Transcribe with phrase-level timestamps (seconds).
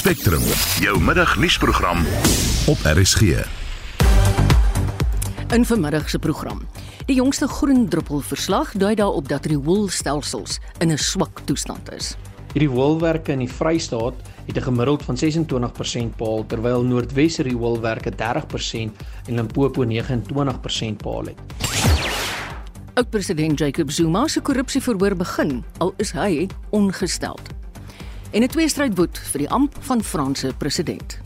[0.00, 0.40] Spectrum,
[0.80, 1.98] jou middagnuusprogram
[2.66, 3.20] op RSG.
[5.52, 6.62] In vanmiddag se program.
[7.04, 12.16] Die jongste groen druppel verslag dui daarop dat rioolstelsels in 'n swak toestand is.
[12.52, 14.14] Hierdie woolwerke in die Vrystaat
[14.46, 18.92] het 'n gemiddeld van 26% behaal terwyl Noordwes rioolwerke 30%
[19.26, 21.38] en Limpopo 29% behaal het.
[22.94, 27.59] Oud-president Jacob Zuma se korrupsieverhoor begin, al is hy ongesteld.
[28.30, 31.18] En 'n tweestryd woed vir die amp van Franse president.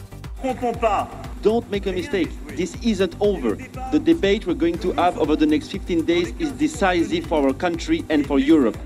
[1.40, 2.30] Don't make a mistake.
[2.57, 3.57] This isn't over.
[3.90, 7.54] The debate we're going to have over the next 15 days is decisive for our
[7.54, 8.77] country and for Europe.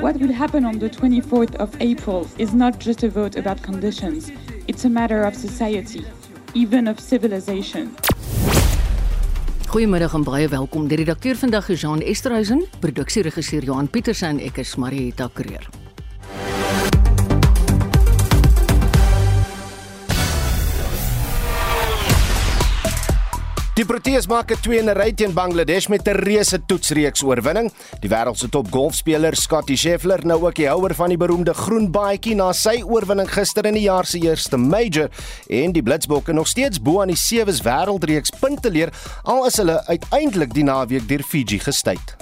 [0.00, 4.30] What will happen on the 24th of April is not just a vote about conditions,
[4.66, 6.04] it's a matter of society,
[6.52, 7.94] even of civilization.
[9.68, 10.88] Goeiemiddag en baie welkom.
[10.88, 15.87] Die redakteur vandag is Jean Esterhuizen, produksieregisseur Johan Pieterse en ek is Marieta Kreer.
[23.78, 27.70] Die Proteas maak 'n 2 in 'n ry teen Bangladesh met 'n reuse toetsreeks oorwinning.
[28.00, 31.90] Die wêreld se top golfspeler, Scottie Scheffler, nou ook die houer van die beroemde groen
[31.90, 35.08] baadjie na sy oorwinning gister in die jaar se eerste major
[35.46, 38.90] en die Blitsbokke nog steeds bo aan die sewes wêreldreeks punte leer
[39.22, 42.16] al is hulle uiteindelik die naweek deur Fiji gestuit.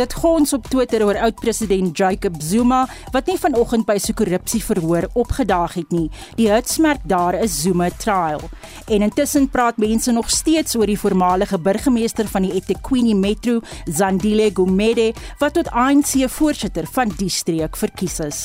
[0.00, 5.74] Dit gons op Twitter oor oud-president Jacob Zuma wat nie vanoggend by sy korrupsieverhoor opgedaag
[5.76, 6.06] het nie.
[6.38, 8.40] Die hitsmerk daar is Zuma trial.
[8.88, 14.48] En intussen praat mense nog steeds oor die voormalige burgemeester van die eThekwini Metro, Zandile
[14.56, 15.10] Gumede,
[15.42, 18.42] wat tot ANC voorsitter van die streek verkies is.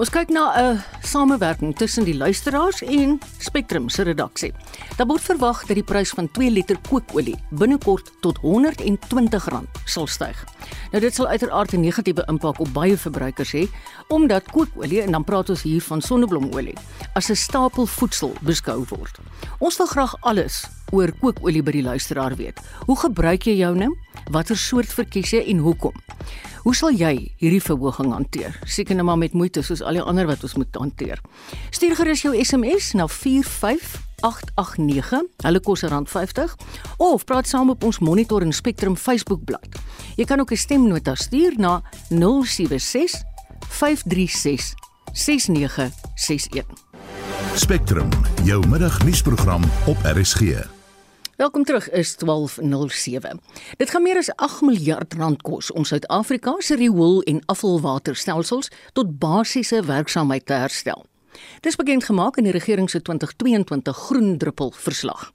[0.00, 4.52] Ons kyk na 'n samewerking tussen die luisteraars en Spectrum se redaksie.
[4.96, 10.44] Daar word verwag dat die prys van 2 liter kookolie binnekort tot R120 sal styg.
[10.90, 13.68] Nou dit sal uiteraard 'n negatiewe impak op baie verbruikers hê,
[14.08, 16.76] omdat kookolie en dan praat ons hier van sonneblomolie
[17.14, 19.18] as 'n stapel voedsel beskou word.
[19.58, 22.60] Ons wil graag alles oor kookolie by die luisteraar weet.
[22.86, 23.96] Hoe gebruik jy joune?
[24.30, 25.94] Watter soort verkies jy en hoekom?
[26.60, 28.52] Hoe sal jy hierdie verhoging hanteer?
[28.68, 31.16] Seker net maar met moeite soos al die ander wat ons moet hanteer.
[31.72, 35.24] Stuur gerus jou SMS na 45889.
[35.46, 36.52] Hulle kos R50
[37.00, 39.68] of praat saam op ons Monitor en Spectrum Facebookblad.
[40.16, 43.22] Jy kan ook 'n stemnota stuur na 076
[43.68, 44.74] 536
[45.12, 46.64] 6961.
[47.54, 48.08] Spectrum,
[48.44, 50.79] jou middagnuusprogram op RSG.
[51.40, 53.40] Welkom terug is 1207.
[53.76, 59.18] Dit gaan meer as 8 miljard rand kos om Suid-Afrika se riool- en afvalwaterstelsels tot
[59.18, 61.06] basiese werksaamheid te herstel.
[61.60, 65.32] Dis bekend gemaak in die regering se 2022 groen druppel verslag.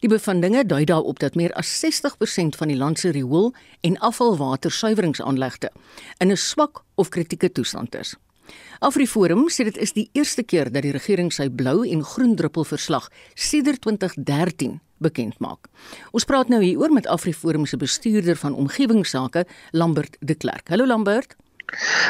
[0.00, 5.70] Die bevindinge dui daarop dat meer as 60% van die land se riool- en afvalwatersuiweringsaanlegte
[6.18, 8.16] in 'n swak of kritieke toestand is.
[8.78, 12.64] Afriforum sê dit is die eerste keer dat die regering sy blou en groen druppel
[12.64, 15.68] verslag sedert 2013 bekend maak.
[16.10, 20.68] Ons praat nou hieroor met Afriforum se bestuurder van omgewingsake, Lambert de Klerk.
[20.68, 21.36] Hallo Lambert.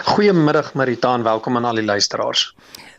[0.04, 2.54] Goeiemiddag Marita en welkom aan al die luisteraars.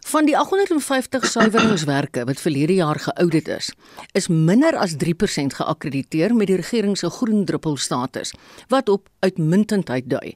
[0.07, 3.71] Van die 850 suiweringswerke wat verlede jaar geaudit is,
[4.11, 8.33] is minder as 3% geakkrediteer met die regering se groen druppel status,
[8.67, 10.35] wat op uitmuntendheid dui.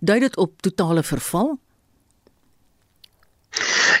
[0.00, 1.56] Dui dit op totale verval?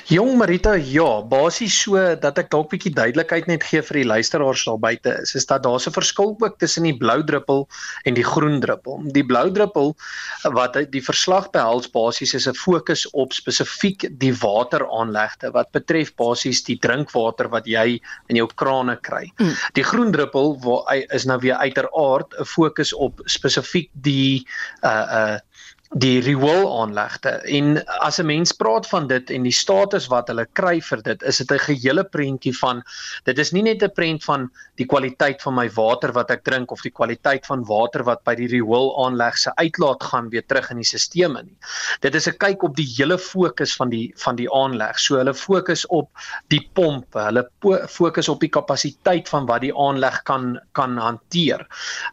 [0.08, 4.62] Jong Marita, ja, basies so dat ek dalk bietjie duidelikheid net gee vir die luisteraars
[4.64, 7.68] daar buite is, is dat daar 'n verskil ook tussen die blou druppel
[8.08, 9.02] en die groen druppel.
[9.12, 9.92] Die blou druppel
[10.56, 16.64] wat die verslag behels basies is 'n fokus op spesifiek die wateraanlegte wat betref basies
[16.64, 19.30] die drinkwater wat jy in jou krane kry.
[19.36, 19.52] Mm.
[19.74, 24.46] Die groen druppel waar is nou weer uiteraard 'n fokus op spesifiek die
[24.80, 25.38] uh uh
[25.96, 27.30] die riool aanlegte.
[27.48, 31.22] En as 'n mens praat van dit en die status wat hulle kry vir dit
[31.22, 32.82] is dit 'n gehele prentjie van
[33.24, 36.70] dit is nie net 'n prent van die kwaliteit van my water wat ek drink
[36.70, 40.70] of die kwaliteit van water wat by die riool aanleg se uitlaat gaan weer terug
[40.70, 41.56] in die stelsel nie.
[42.00, 44.98] Dit is 'n kyk op die hele fokus van die van die aanleg.
[44.98, 46.10] So hulle fokus op
[46.48, 47.48] die pompe hulle
[47.88, 51.66] fokus op die kapasiteit van wat die aanleg kan kan hanteer.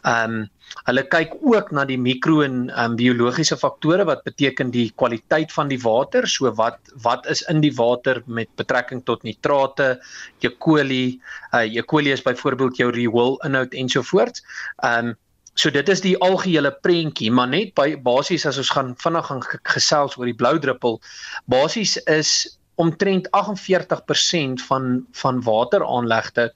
[0.04, 0.50] Um
[0.86, 5.72] Hulle kyk ook na die mikro en um, biologiese faktore wat beteken die kwaliteit van
[5.72, 9.96] die water, so wat wat is in die water met betrekking tot nitrate,
[10.44, 10.50] E.
[10.62, 11.20] coli,
[11.54, 11.82] uh, E.
[11.82, 14.46] coli is byvoorbeeld jou riool inhoud ensovoorts.
[14.84, 15.16] Ehm um,
[15.56, 19.44] so dit is die algehele prentjie, maar net by basies as ons gaan vinnig gaan
[19.72, 21.00] gesels oor die blou druppel,
[21.48, 22.32] basies is
[22.76, 26.50] omtrent 48% van van wateraanlegte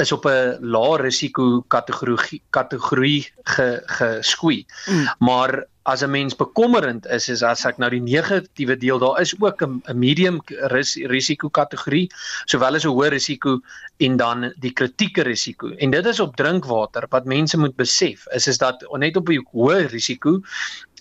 [0.00, 4.66] is op 'n lae risiko kategorie kategorie ge, geskoei.
[4.86, 5.08] Mm.
[5.18, 9.34] Maar as 'n mens bekommerend is is as ek nou die negatiewe deel daar is
[9.40, 10.40] ook 'n medium
[10.74, 12.08] ris, risiko kategorie
[12.46, 13.60] sowel as 'n hoë risiko
[13.98, 18.46] en dan die kritieke risiko en dit is op drinkwater wat mense moet besef is
[18.46, 20.40] is dat net op die hoë risiko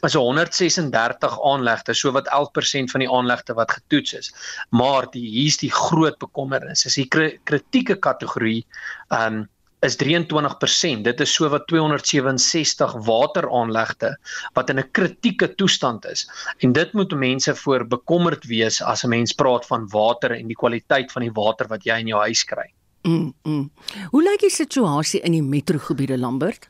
[0.07, 4.33] is 136 aanlegte, so wat 11% van die aanlegte wat getoets is.
[4.69, 6.85] Maar die hier's die groot bekommernis.
[6.85, 7.07] Is die
[7.43, 8.65] kritieke kategorie
[9.09, 9.47] um
[9.85, 11.03] is 23%.
[11.03, 14.17] Dit is so wat 267 wateraanlegte
[14.53, 16.29] wat in 'n kritieke toestand is.
[16.57, 20.55] En dit moet mense voor bekommerd wees as 'n mens praat van water en die
[20.55, 22.73] kwaliteit van die water wat jy in jou huis kry.
[23.03, 23.33] Mm.
[23.43, 23.71] mm.
[24.09, 26.69] Hoe lyk die situasie in die metrogebiede Lambert?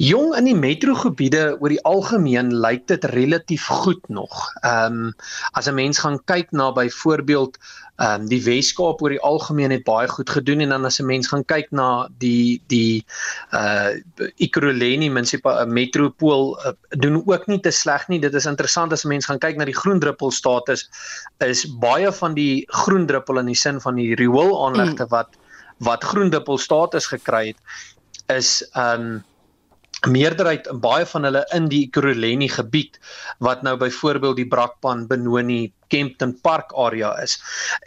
[0.00, 4.46] Jong in die metrogebiede oor die algemeen lyk dit relatief goed nog.
[4.64, 5.14] Ehm um,
[5.52, 7.58] as 'n mens gaan kyk na byvoorbeeld
[8.00, 11.06] ehm um, die Weskaap oor die algemeen het baie goed gedoen en dan as 'n
[11.06, 13.04] mens gaan kyk na die die
[13.52, 13.92] uh
[14.36, 18.20] Ekurhuleni munisipale uh, metropool uh, doen ook nie te sleg nie.
[18.20, 20.88] Dit is interessant as 'n mens gaan kyk na die groen druppel status
[21.38, 25.08] is baie van die groen druppel in die sin van die riool aanlegte mm.
[25.08, 25.36] wat
[25.78, 27.60] wat groen druppel status gekry het
[28.36, 29.24] is ehm um,
[30.08, 32.96] meerderheid in baie van hulle in die Ekurhuleni gebied
[33.44, 37.36] wat nou byvoorbeeld die Brakpan Benoni Kempton Park area is.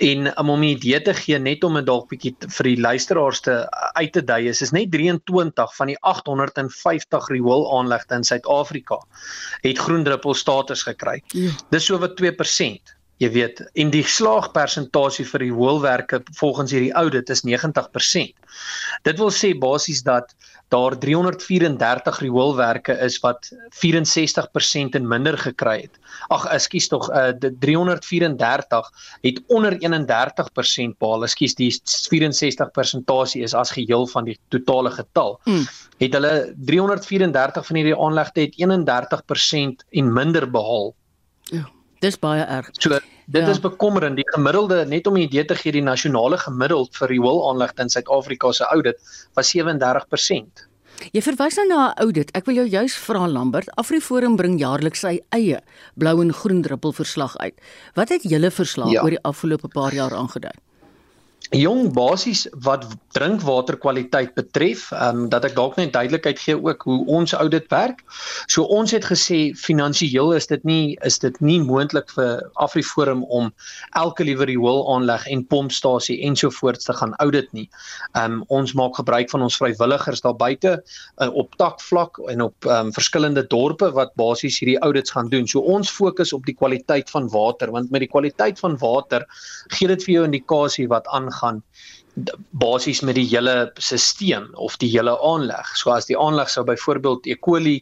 [0.04, 3.42] En um, om 'n idee te gee net om dit dalk bietjie vir die luisteraars
[3.42, 3.56] te
[3.94, 9.00] uit te dui is is net 23 van die 850 rioolaanlegte in Suid-Afrika
[9.62, 11.24] het groen druppel status gekry.
[11.31, 11.51] Ja.
[11.69, 17.30] Dis so wat 2% jy weet en die slaagpersentasie vir die hoëlwerke volgens hierdie audit
[17.30, 18.33] is 90%.
[19.07, 20.33] Dit wil sê basies dat
[20.74, 26.00] daar 334 rioolwerke is wat 64% en minder gekry het.
[26.34, 27.30] Ag, ekskuus tog, uh,
[27.62, 28.90] 334
[29.22, 31.28] het onder 31% behaal.
[31.28, 31.70] Ekskuus, die
[32.10, 35.40] 64 persentasie is as geheel van die totale getal.
[35.46, 35.66] Mm.
[36.02, 40.94] Het hulle 334 van hierdie aanlegte het 31% en minder behaal.
[41.52, 41.68] Ja.
[42.04, 42.70] Dis baie erg.
[42.81, 42.98] So
[43.28, 43.50] dit ja.
[43.50, 44.16] is bekommerend.
[44.16, 48.52] Die gemiddelde net om 'n idee te gee, die nasionale gemiddeld vir rioolaanlegte in Suid-Afrika
[48.52, 48.98] se audit
[49.34, 50.68] was 37%.
[51.12, 52.31] Jy verwys nou na 'n audit.
[52.31, 55.62] Ek wil jou juis vra Lambert, Afriforum bring jaarliks sy eie
[55.96, 57.56] blou en groen druppel verslag uit.
[57.96, 59.02] Wat het julle verslag ja.
[59.02, 60.54] oor die afgelope paar jaar aangedui?
[61.54, 67.06] Jong basies wat drinkwaterkwaliteit betref, ehm um, dat ek dalk net duidelikheid gee ook hoe
[67.06, 68.02] ons audit werk.
[68.50, 73.52] So ons het gesê finansiëel is dit nie is dit nie moontlik vir Afriforum om
[74.00, 77.70] elke liewe riool aanleg en pompstasie ensovoorts te gaan audit nie.
[78.14, 80.74] Ehm um, ons maak gebruik van ons vrywilligers daar buite
[81.22, 85.48] uh, op takvlak en op ehm um, verskillende dorpe wat basies hierdie audits gaan doen.
[85.48, 89.28] So ons fokus op die kwaliteit van water want met die kwaliteit van water
[89.70, 91.62] gee dit vir jou indikasie wat aangaan gaan
[92.63, 95.69] basies met die hele stelsel of die hele aanleg.
[95.78, 97.36] So as die aanleg sou byvoorbeeld E.
[97.36, 97.78] coli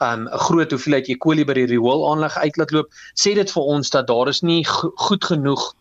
[0.00, 1.16] um, 'n um, groot hoeveelheid E.
[1.16, 4.62] coli by die riool aanleg uitlaat loop, sê dit vir ons dat daar is nie
[4.64, 5.72] go goed genoeg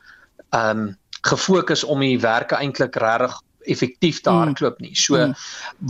[0.52, 0.90] um
[1.22, 4.38] gefokus om die werke eintlik regtig effektief te mm.
[4.38, 4.94] hardloop nie.
[4.96, 5.34] So mm.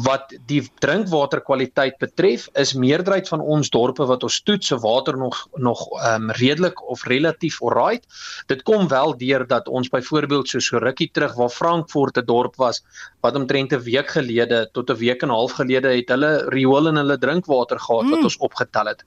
[0.06, 5.48] wat die drinkwaterkwaliteit betref, is meerderheid van ons dorpe wat ons toets se water nog
[5.56, 8.06] nog ehm um, redelik of relatief alright.
[8.48, 12.56] Dit kom wel deur dat ons byvoorbeeld so so rukkie terug waar Frankfurt 'n dorp
[12.56, 12.84] was
[13.22, 16.88] wat omtrent 'n week gelede tot 'n week en 'n half gelede het hulle riool
[16.88, 18.24] in hulle drinkwater gehad wat mm.
[18.24, 19.04] ons opgetel het.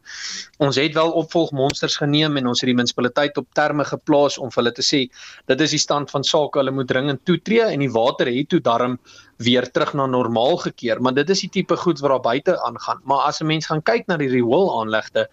[0.58, 4.62] Ons het wel opvolgmonsters geneem en ons het die munisipaliteit op terme geplaas om vir
[4.62, 5.00] hulle te sê
[5.46, 8.62] dit is die stand van sake, hulle moet dringend toetree en die water het toe
[8.64, 8.98] darm
[9.42, 13.02] weer terug na normaal gekeer, maar dit is die tipe goed wat daar buite aangaan.
[13.04, 15.28] Maar as 'n mens gaan kyk na die rioolaanlegte,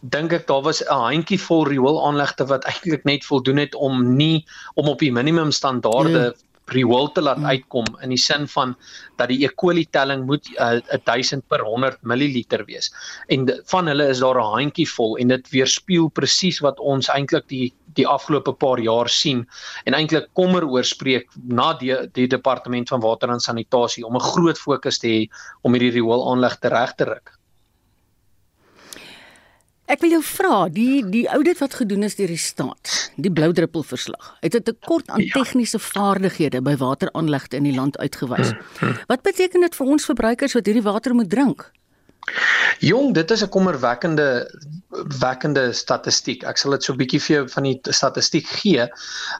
[0.00, 4.46] dink ek daar was 'n handjie vol rioolaanlegte wat eintlik net voldoen het om nie
[4.74, 7.46] om op die minimum standaarde mm riool te laat mm.
[7.54, 8.74] uitkom in die sin van
[9.16, 9.48] dat die E.
[9.48, 12.90] coli telling moet uh, 1000 per 100 ml wees.
[13.28, 17.48] En van hulle is daar 'n handjie vol en dit weerspieël presies wat ons eintlik
[17.48, 19.46] die die afgelope paar jaar sien
[19.84, 24.58] en eintlik kommer oorspreek na die die departement van water en sanitasie om 'n groot
[24.58, 25.28] fokus te hê
[25.62, 27.37] om hierdie rioolaanleg te reg te ruk.
[29.88, 33.48] Ek wil jou vra, die die audit wat gedoen is deur die staat, die blou
[33.56, 34.34] druppel verslag.
[34.44, 35.32] Het 'n tekort aan ja.
[35.32, 38.52] tegniese vaardighede by wateraanlegte in die land uitgewys.
[38.52, 38.94] Hm, hm.
[39.06, 41.72] Wat beteken dit vir ons verbruikers wat hierdie water moet drink?
[42.78, 44.28] Jong, dit is 'n kommerwekkende
[45.20, 46.44] wekkende statistiek.
[46.48, 48.86] Ek sal dit so 'n bietjie vir jou van die statistiek gee.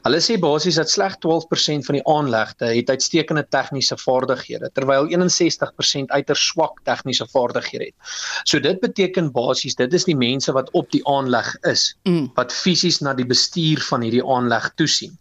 [0.03, 6.09] Hulle sê basies dat slegs 12% van die aanlegte het uitstekende tegniese vaardighede, terwyl 61%
[6.11, 7.95] uiters swak tegniese vaardighede het.
[8.43, 12.31] So dit beteken basies dit is die mense wat op die aanleg is, mm.
[12.35, 15.17] wat fisies na die bestuur van hierdie aanleg toesien.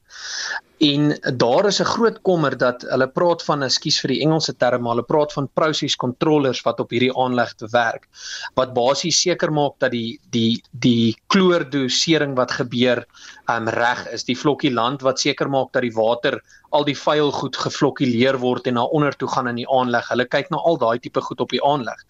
[0.78, 4.82] En daar is 'n groot kommer dat hulle praat van, ekskuus vir die Engelse term,
[4.82, 8.06] maar hulle praat van process controllers wat op hierdie aanleg te werk
[8.54, 13.04] wat basies seker maak dat die die die kloordosering wat gebeur
[13.50, 14.25] um reg is.
[14.25, 18.66] Die vlokkie land wat seker maak dat die water al die vuil goed gevlokkuleer word
[18.66, 20.08] en na onder toe gaan in die aanleg.
[20.08, 22.04] Hulle kyk na al daai tipe goed op die aanleg.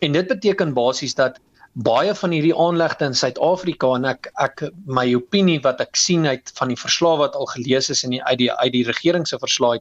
[0.00, 1.40] En dit beteken basies dat
[1.78, 4.64] baie van hierdie aanlegte in Suid-Afrika en ek ek
[4.98, 8.22] my opinie wat ek sien uit van die verslae wat al gelees is in die
[8.24, 9.78] uit die uit die regering se verslae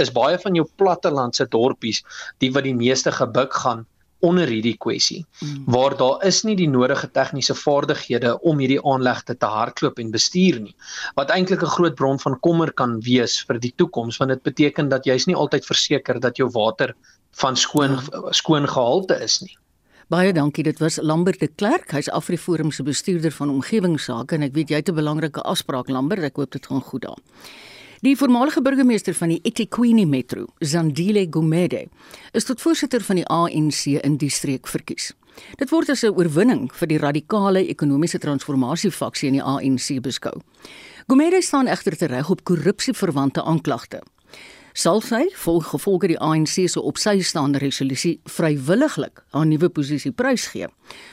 [0.00, 2.00] is baie van jou plattelandse dorpies
[2.40, 3.84] die wat die meeste gebuk gaan
[4.24, 5.66] onder hierdie kwessie mm.
[5.74, 10.62] waar daar is nie die nodige tegniese vaardighede om hierdie aanlegte te hardloop en bestuur
[10.62, 10.72] nie
[11.20, 14.88] wat eintlik 'n groot bron van kommer kan wees vir die toekoms want dit beteken
[14.88, 16.96] dat jy's nie altyd verseker dat jou water
[17.42, 18.32] van skoon ja.
[18.32, 19.58] skoon gehalte is nie
[20.12, 20.62] Baie dankie.
[20.62, 21.90] Dit was Lambert de Klerk.
[21.96, 26.22] Hy's Afriforum se bestuurder van omgewingsake en ek weet jy het 'n belangrike afspraak Lambert.
[26.22, 27.18] Ek hoop dit gaan goed daar.
[28.00, 31.88] Die voormalige burgemeester van die eThekwini Metro, Zandile Gumede,
[32.32, 35.12] is tot voorsitter van die ANC in die streek verkies.
[35.56, 40.40] Dit word as 'n oorwinning vir die radikale ekonomiese transformasie faksie in die ANC beskou.
[41.06, 44.02] Gumede staan egter tereg op korrupsieverwante aanklagte
[44.74, 50.10] sal sy volg gevolge die ANC se op sy staande resolusie vrywilliglik haar nuwe posisie
[50.12, 50.66] prysgee.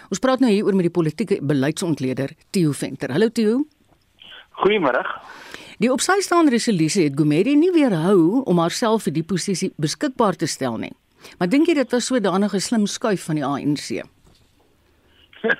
[0.10, 3.14] Ons praat nou hier oor met die politieke beleidsontleder Theo Venter.
[3.14, 3.62] Hallo Theo.
[4.64, 5.04] Goeiemôre.
[5.82, 10.38] Die op sy staande resolusie het Gumede nie weerhou om haarself vir die posisie beskikbaar
[10.42, 10.94] te stel nie.
[11.38, 14.02] Maar dink jy dit was sodanige slim skuif van die ANC?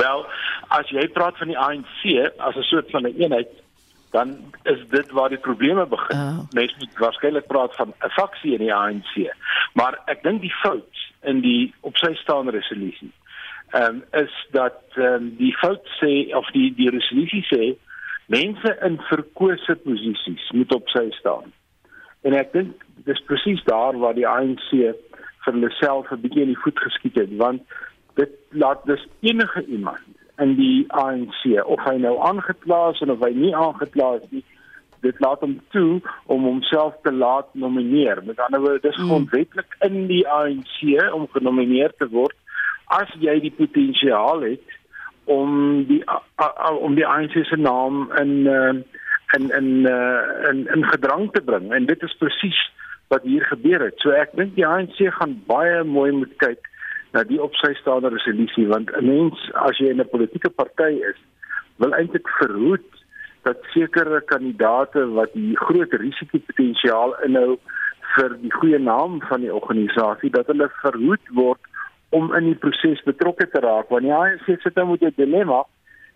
[0.00, 0.24] Wel,
[0.72, 2.02] as jy praat van die ANC
[2.40, 3.52] as 'n soort van 'n een eenheid,
[4.10, 6.16] dan is dit waar die probleme begin.
[6.16, 6.38] Oh.
[6.50, 9.34] Mense moet waarskynlik praat van 'n faksie in die ANC.
[9.74, 13.12] Maar ek dink die fout in die op sy staande resolusie
[13.70, 17.74] ehm um, is dat ehm um, die fout sê of die die resolusie sê
[18.26, 21.52] mense in verkose posisies moet op sy staan.
[22.22, 26.54] En ek dink dis presies daar waar die ANC vir hulle self 'n bietjie in
[26.54, 27.62] die voet geskiet het want
[28.14, 30.06] dit laat dus enige iemand
[30.42, 34.44] in die ANC of hy nou aangekla is of hy nie aangekla is nie
[35.04, 36.00] dit laat hom toe
[36.32, 38.22] om homself te laat nomineer.
[38.24, 39.10] Met ander woorde dis hmm.
[39.10, 40.80] grondwetlik in die ANC
[41.14, 42.36] om genomineer te word
[42.94, 44.76] as jy die potensiaal het
[45.26, 48.74] om die a, a, om die ANC se naam in uh,
[49.34, 51.72] in in uh, in in gedrang te bring.
[51.74, 52.60] En dit is presies
[53.10, 53.98] wat hier gebeur het.
[54.02, 56.70] So ek dink die ANC gaan baie mooi moet kyk
[57.16, 60.92] na die op sy staande resolusie want 'n mens as jy in 'n politieke party
[61.10, 61.18] is
[61.80, 62.90] wil eintlik verhoed
[63.48, 67.58] dat sekere kandidate wat die groot risikopotensiaal inhou
[68.14, 71.60] vir die goeie naam van die organisasie dat hulle verhoed word
[72.18, 73.88] om in die proses betrokke te raak.
[73.90, 75.62] Want hy sê sit nou met 'n dilemma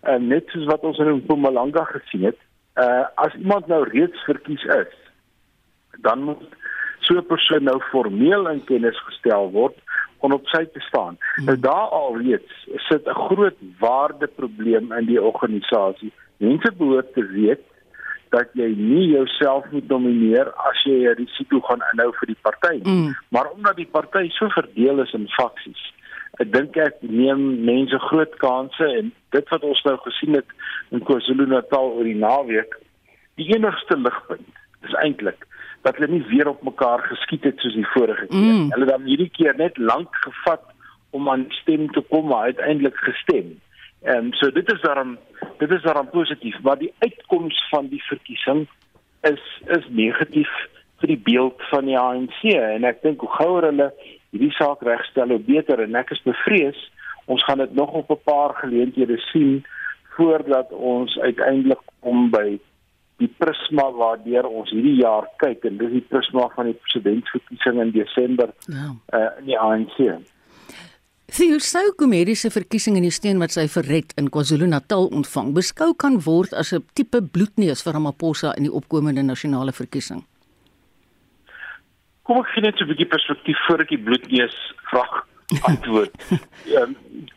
[0.09, 2.39] uh, net soos wat ons in Mpumalanga gesien het.
[2.77, 4.95] Uh, as iemand nou reeds verkies is
[6.07, 6.43] dan moet
[7.01, 9.77] so 'n persoon nou formeel in kennis gestel word
[10.21, 11.19] om op sy te staan.
[11.35, 11.45] Hmm.
[11.45, 16.13] Nou daar alreeds sit 'n groot waardeprobleem in die organisasie.
[16.37, 17.61] Mense behoort te weet
[18.29, 22.75] dat jy nie jouself moet domineer as jy 'n risiko gaan inhou vir die party
[22.75, 22.93] nie.
[22.93, 23.17] Hmm.
[23.29, 25.83] Maar omdat die party so verdeel is in faksies,
[26.39, 30.47] ek dink ek neem mense groot kansse en dit wat ons nou gesien het
[30.91, 32.79] in KwaZulu-Natal oor die naweek,
[33.35, 35.47] die enigste ligpunt is eintlik
[35.83, 38.53] dat hulle nie weer op mekaar geskiet het soos die vorige keer.
[38.53, 38.71] Mm.
[38.73, 40.63] Hulle het dan hierdie keer net lank gevat
[41.11, 43.59] om aan stem te kom maar uiteindelik gestem.
[44.03, 45.19] Ehm um, so dit is daarom
[45.59, 48.69] dit is daarom positief, maar die uitkoms van die verkiesing
[49.21, 50.53] is is negatief
[51.01, 53.91] vir die beeld van die ANC en ek dink hoe gouer hulle
[54.31, 56.81] hierdie saak regstel hoe beter en ek is bevrees
[57.31, 59.65] ons gaan dit nog op 'n paar geleenthede sien
[60.17, 62.59] voordat ons uiteindelik kom by
[63.21, 67.93] die prisma waardeur ons hierdie jaar kyk en dis die prisma van die presidentsverkiesing in
[67.95, 68.91] Desember ja.
[69.13, 69.99] uh, in die ANC.
[71.31, 76.19] Sy sou komediese verkiesing in die steen wat sy verred in KwaZulu-Natal ontvang beskou kan
[76.27, 80.25] word as 'n tipe bloedneus vir Ramaphosa in die opkomende nasionale verkiesing.
[82.27, 84.57] Kom ek gee net 'n bietjie perspektief voor ek die bloedneus
[84.91, 85.27] vraag
[85.71, 86.13] antwoord.
[86.83, 86.97] um,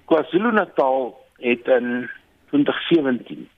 [0.09, 2.09] KwaZulu-Natal het in
[2.49, 3.49] 2017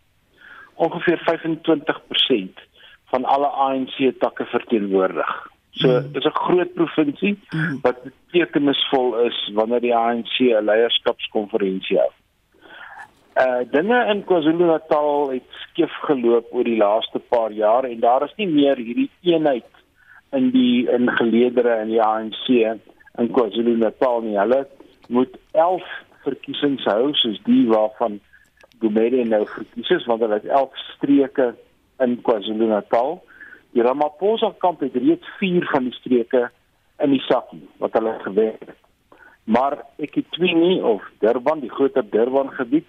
[0.75, 2.63] ongeveer 25%
[3.05, 5.34] van alle ANC takke verteenwoordig.
[5.72, 6.12] So mm.
[6.12, 7.79] dis 'n groot provinsie mm.
[7.82, 12.12] wat betekenisvol is wanneer die ANC 'n leierskapskonferensie hou.
[13.36, 18.36] Uh dinge in KwaZulu-Natal het skeef geloop oor die laaste paar jaar en daar is
[18.38, 19.67] nie meer hierdie eenheid
[20.32, 22.48] in die in geleedere in die ANC
[23.17, 24.38] in KwaZulu-Natal nie.
[24.39, 24.67] Hulle
[25.08, 25.84] moet 11
[26.24, 28.20] verkiesings hou soos die waarvan
[28.86, 31.54] Gumede nou verkies is want hulle het 11 streke
[32.06, 33.18] in KwaZulu-Natal.
[33.74, 36.50] Die Ramaphosa kamp het reeds 4 van die streke
[37.04, 38.75] in die sakkie wat hulle gewen het.
[39.46, 42.88] Maar ek het twee nie of Durban, die groter Durban gebied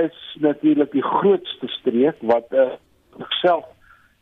[0.00, 2.72] is natuurlik die grootste streek wat uh,
[3.40, 3.64] self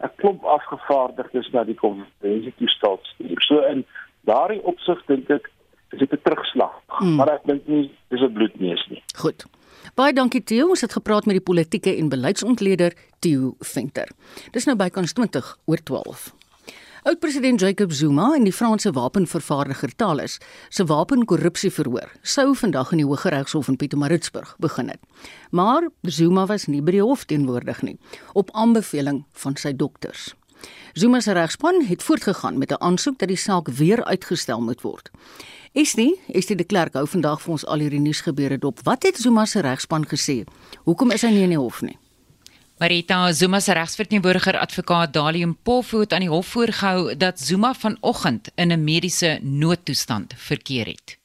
[0.02, 3.40] 'n klomp afgevaardigdes na die konferensie toe staat stuur.
[3.40, 3.84] So in
[4.28, 5.50] daardie opsig dink ek
[5.92, 7.14] is dit 'n terugslag, hmm.
[7.14, 9.02] maar ek dink nie dis 'n bloedneus nie.
[9.16, 9.46] Goed.
[9.94, 14.08] Baie dankie Theo, ons het gepraat met die politieke en beleidsontleder Theo Venter.
[14.52, 16.32] Dis nou bykans 20 oor 12.
[17.02, 20.36] Oud-president Jacob Zuma en die Franse wapenvervaardiger Thales
[20.68, 25.00] se wapenkorrupsieverhoor sou vandag in die Hooggeregshof in Pietermaritzburg begin het.
[25.50, 27.96] Maar Zuma was nie by die hof teenwoordig nie
[28.38, 30.30] op aanbeveling van sy dokters.
[30.94, 35.10] Zuma se regspan het voortgegaan met 'n aansoek dat die saak weer uitgestel moet word.
[35.72, 38.82] Is nie, is dit die klerk hou vandag vir ons al hierdie nuus gebeure dop.
[38.84, 40.42] Wat het Zuma se regspan gesê?
[40.84, 41.94] Hoekom is hy nie in die hof nie?
[42.82, 48.50] Marita Zuma se regsverteenwoordiger advokaat Dalium Pofu het aan die hof voorgehou dat Zuma vanoggend
[48.54, 51.16] in 'n mediese noodtoestand verkeer het.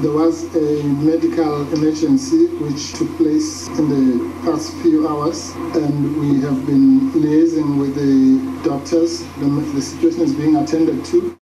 [0.00, 4.04] There was a medical emergency which took place in the
[4.44, 9.22] past few hours, and we have been liaising with the doctors.
[9.38, 11.41] The, the situation is being attended to.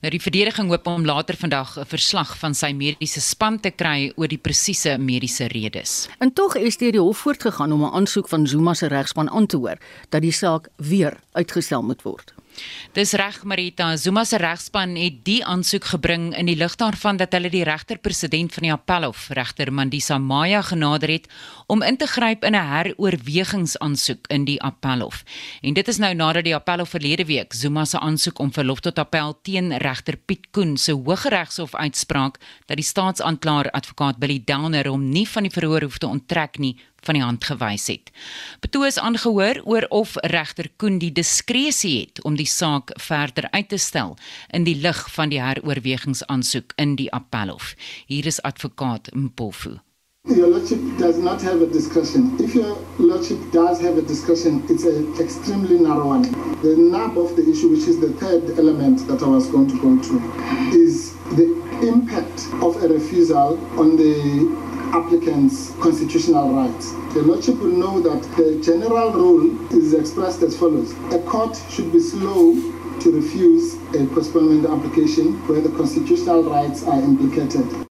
[0.00, 4.12] Nou die verdediging hoop om later vandag 'n verslag van sy mediese span te kry
[4.16, 6.08] oor die presiese mediese redes.
[6.18, 9.46] En tog is dit die hof voortgegaan om 'n aansoek van Zuma se regspan aan
[9.46, 9.76] te hoor
[10.08, 12.34] dat die saak weer uitgestel moet word.
[12.92, 17.32] Dis reg Marita, Zuma se regspan het die aansoek gebring in die lig daarvan dat
[17.32, 21.28] hulle die regter-president van die Appelhof, regter Mandisa Maya genader het
[21.66, 25.22] om in te gryp in 'n heroorwegingsaansoek in die Appelhof.
[25.62, 28.98] En dit is nou nadat die Appelhof verlede week Zuma se aansoek om verlof tot
[28.98, 35.08] appel teen regter Piet Koen se Hooggeregshof uitspraak dat die staatsaanklaer advokaat Billy Downer hom
[35.10, 36.76] nie van die verhoor hoef te onttrek nie
[37.06, 38.10] van die hand gewys het.
[38.60, 43.68] Betoog is aangehoor oor of regter Koen die diskresie het om die saak verder uit
[43.68, 44.16] te stel
[44.50, 47.74] in die lig van die heroorwegingsaansoek in die appelhof.
[48.06, 49.78] Hier is advokaat Mpofu.
[50.26, 52.36] Your Lordship does not have a discussion.
[52.38, 56.22] If your Lordship does have a discussion, it's an extremely narrow one.
[56.60, 59.80] The nub of the issue, which is the third element that I was going to
[59.80, 61.48] go to, is the
[61.88, 66.92] impact of a refusal on the applicants' constitutional rights.
[67.14, 70.92] The Lordship will know that the general rule is expressed as follows.
[71.12, 72.54] A court should be slow
[73.00, 77.89] to refuse a postponement application where the constitutional rights are implicated.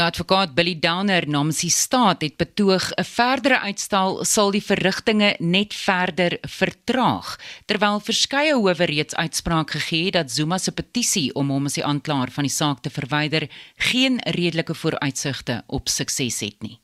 [0.00, 5.36] Nou advokaat Billy Downer namens die staat het betoog 'n verdere uitstel sal die verrigtinge
[5.38, 7.36] net verder vertraag
[7.66, 11.84] terwyl verskeie howe reeds uitspraak gegee het dat Zuma se petisie om hom as die
[11.84, 16.80] aanklaer van die saak te verwyder geen redelike vooruitsigte op sukses het nie.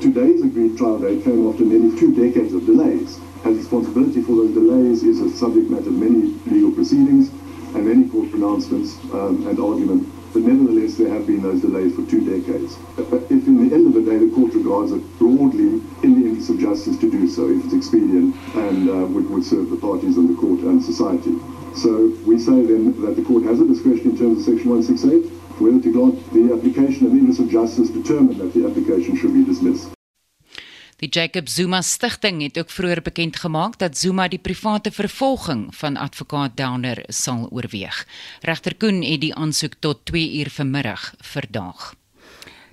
[0.00, 4.52] Today's agreed trial date came after nearly two decades of delays and responsibility for those
[4.52, 7.28] delays is a subject matter of many legal proceedings
[7.74, 12.04] and many court pronouncements um, and argument but nevertheless there have been those delays for
[12.06, 12.78] two decades.
[12.98, 16.50] If in the end of the day the court regards it broadly in the interest
[16.50, 20.16] of justice to do so, if it's expedient and uh, would, would serve the parties
[20.16, 21.34] and the court and society.
[21.74, 25.40] So we say then that the court has a discretion in terms of section 168
[25.60, 29.34] whether to grant the application and the interest of justice determine that the application should
[29.34, 29.92] be dismissed.
[31.00, 35.96] Die Jacob Zuma Stichting het ook vroeër bekend gemaak dat Zuma die private vervolging van
[35.96, 38.06] advokaat Downer sal oorweeg.
[38.40, 41.94] Regter Koen het die aansoek tot 2 uur vanmiddag verdaag.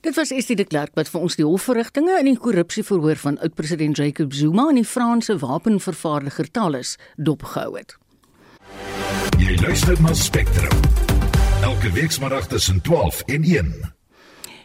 [0.01, 3.97] Dit was Estie de Klerk wat vir ons die hofverrigtinge in die korrupsieverhoor van oud-president
[3.97, 7.95] Jacob Zuma en die Franse wapenvervaardiger Thales dopgehou het.
[9.39, 10.81] Jy luister na Spectrum.
[11.63, 13.96] Elke week saterdag tussen 12 en 1.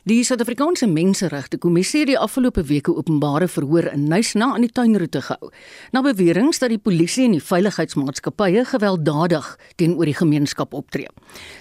[0.03, 5.21] Die Suid-Afrikaanse Menseregte Kommissie het die afgelope weke openbare verhoor in Nysna aan die tuinroete
[5.23, 5.53] gehou.
[5.95, 11.07] Na beweringe dat die polisie en die veiligheidsmaatskappye gewelddadig teenoor die gemeenskap optree.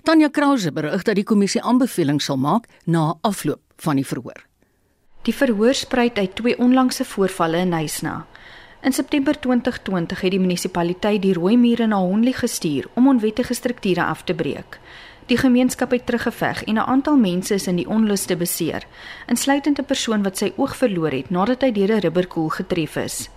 [0.02, 4.42] Tanya Krause berig dat die kommissie aanbevelings sal maak na afloop van die verhoor.
[5.22, 8.24] Die verhoor spruit uit twee onlangse voorvalle in Nysna.
[8.82, 14.02] In September 2020 het die munisipaliteit die rooi mure na Honley gestuur om onwettige strukture
[14.02, 14.80] af te breek.
[15.32, 18.84] Die gemeenskap het teruggeveg en 'n aantal mense is in die onluste beseer,
[19.28, 23.30] insluitend 'n persoon wat sy oog verloor het nadat hy deur 'n rubberkoel getref is.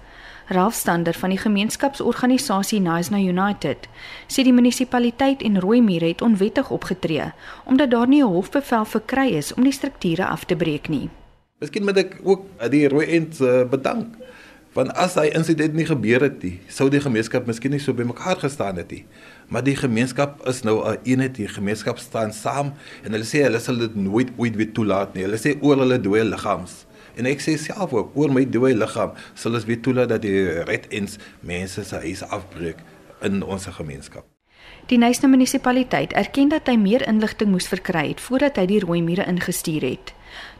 [0.47, 3.89] Ralph Stander van die gemeenskapsorganisasie Naisna United
[4.27, 7.33] sê die munisipaliteit en Rooimuur het onwettig opgetree
[7.65, 11.09] omdat daar nie 'n hofbevel verkry is om die strukture af te breek nie.
[11.59, 14.17] Miskien moet ek ook die Rooi End uh, bedank
[14.73, 18.37] want as hy insident nie gebeur het nie, sou die gemeenskap miskien nie so bymekaar
[18.37, 19.05] gestaan het nie
[19.49, 23.61] maar die gemeenskap is nou 'n eenheid, die gemeenskap staan saam en hulle sê hulle
[23.61, 25.23] sal dit nooit ooit weer toelaat nie.
[25.23, 29.15] Hulle sê oor hulle dooie liggams En ek sê self ook oor my dooie liggaam
[29.39, 32.81] sal ons weer toelaat dat die red ends mense se huise afbreek
[33.23, 34.27] in ons gemeenskap.
[34.91, 39.01] Die Nyasa munisipaliteit erken dat hy meer inligting moes verkry het voordat hy die rooi
[39.05, 40.13] mure ingestuur het.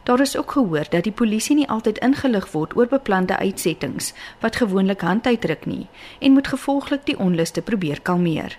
[0.07, 4.61] Daar is ook gehoor dat die polisie nie altyd ingelig word oor beplande uitsettings wat
[4.61, 5.85] gewoonlik handuitdruk nie
[6.21, 8.57] en moet gevolglik die onluste probeer kalmeer.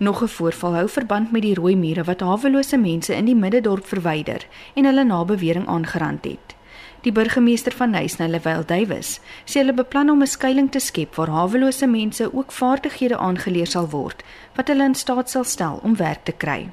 [0.00, 3.86] Nog 'n voorval hou verband met die rooi mure wat hawelose mense in die middedorp
[3.86, 6.56] verwyder en hulle na bewering aangerand het.
[7.00, 11.28] Die burgemeester van Nyasa, Lewel Duwys, sê hulle beplan om 'n skuilings te skep waar
[11.28, 14.22] hawelose mense ook vaardighede aangeleer sal word
[14.54, 16.68] wat hulle in staat sal stel om werk te kry.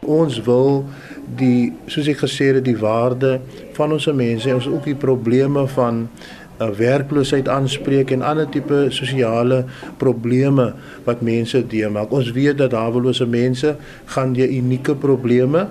[0.00, 0.84] Ons wil
[1.36, 3.40] die soos ek gesê het die waarde
[3.72, 9.64] van ons mense, ons ook die probleme van uh, werkloosheid aanspreek en ander tipe sosiale
[10.00, 10.72] probleme
[11.04, 12.12] wat mense deurmaak.
[12.12, 13.76] Ons weet dat hawelose mense
[14.14, 15.66] gaan deur unieke probleme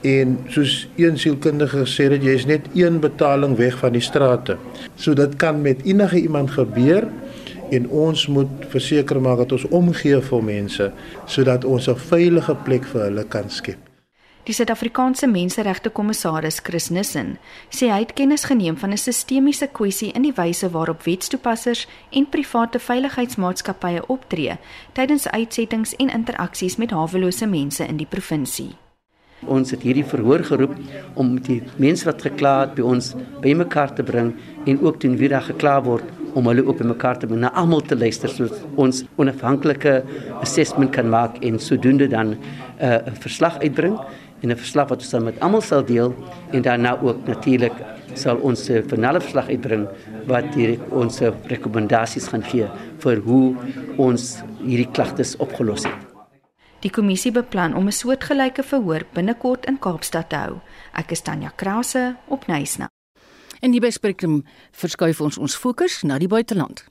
[0.00, 4.56] en soos een sielkundige gesê het, jy is net een betaling weg van die strate.
[4.96, 7.08] So dit kan met enige iemand gebeur
[7.70, 10.90] en ons moet verseker maak dat ons omgee vir mense
[11.26, 13.89] sodat ons 'n veilige plek vir hulle kan skep.
[14.48, 17.34] Die Suid-Afrikaanse Menseregte Kommissaris Chris Nissen
[17.68, 22.28] sê hy het kennis geneem van 'n sistemiese kwessie in die wyse waarop wetstoepassers en
[22.28, 24.56] private veiligheidsmaatskappye optree
[24.92, 28.76] tydens uitsettings en interaksies met hawelose mense in die provinsie.
[29.46, 30.74] Ons het hierdie verhoor geroep
[31.14, 34.34] om die mense wat gekla het by ons bymekaar te bring
[34.66, 37.80] en ook doen wie daar gekla word om hulle ook bymekaar te bring na almal
[37.80, 40.02] te luister sodat ons onafhanklike
[40.40, 43.98] assessment kan maak en sodoende dan uh, 'n uh, verslag uitbring
[44.42, 46.14] en 'n verslag wat ons dan met almal sal deel
[46.50, 47.72] en daarna ook natuurlik
[48.14, 49.88] sal ons 'n finale verslag uitbring
[50.26, 53.56] wat die ons rekomendasies gaan gee vir hoe
[53.96, 56.10] ons hierdie klagtes opgelos het.
[56.80, 60.60] Die kommissie beplan om 'n soortgelyke verhoor binnekort in Kaapstad te hou.
[60.92, 62.88] Ek is Tanya Krause op Nysna.
[63.60, 66.84] In die bespreking verskuif ons ons fokus na die buiteland.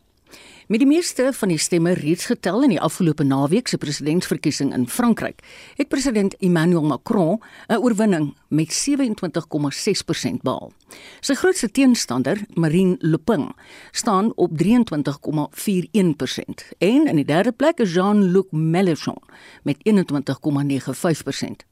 [0.69, 4.87] Met die meeste van die stemme reeds getel in die afgelope naweek se presidentsverkiesing in
[4.87, 5.41] Frankryk,
[5.79, 10.71] het president Emmanuel Macron 'n oorwinning met 27,6% behaal.
[11.19, 13.53] Sy grootste teenstander, Marine Le Pen,
[13.91, 19.21] staan op 23,41% en in die derde plek is Jean-Luc Mélenchon
[19.63, 21.65] met 21,95%.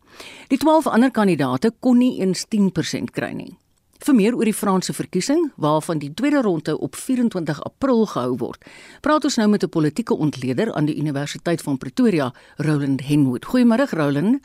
[0.47, 3.57] Die 12 ander kandidaate kon nie eens 10% kry nie.
[3.97, 8.65] Vir meer oor die Franse verkiesing, waarvan die tweede ronde op 24 April gehou word,
[9.01, 13.45] praat ons nou met 'n politieke ontleder aan die Universiteit van Pretoria, Roland Henwood.
[13.45, 14.39] Goeiemôre Roland.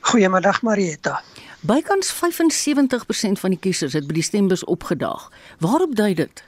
[0.00, 1.22] Goeiemôre Marieta.
[1.60, 5.30] Bykans 75% van die kiesers het by die stembus opgedaag.
[5.58, 6.44] Waarop dui dit?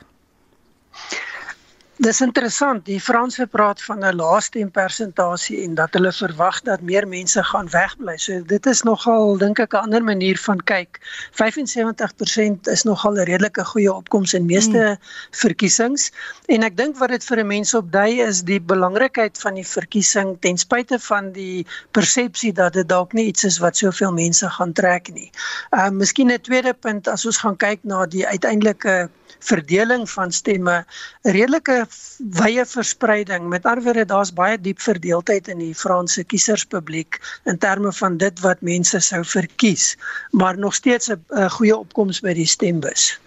[2.04, 7.08] Dis interessant, die Franse praat van 'n laaste persentasie en dat hulle verwag dat meer
[7.08, 8.16] mense gaan wegbly.
[8.18, 11.00] So dit is nogal dink ek 'n ander manier van kyk.
[11.32, 14.96] 75% is nogal 'n redelike goeie opkoms in meeste hmm.
[15.30, 16.12] verkiesings
[16.46, 20.36] en ek dink wat dit vir 'n mens opdui is die belangrikheid van die verkiesing
[20.40, 24.72] ten spyte van die persepsie dat dit dalk nie iets is wat soveel mense gaan
[24.72, 25.30] trek nie.
[25.72, 29.08] Ehm uh, miskien 'n tweede punt as ons gaan kyk na die uiteindelike
[29.44, 30.84] verdeling van stemme
[31.22, 31.86] 'n redelike
[32.18, 33.48] wye verspreiding.
[33.48, 38.40] Met ander woorde, daar's baie diep verdeeldheid in die Franse kieserspubliek in terme van dit
[38.40, 39.96] wat mense sou verkies,
[40.30, 43.18] maar nog steeds 'n goeie opkoms by die stembus.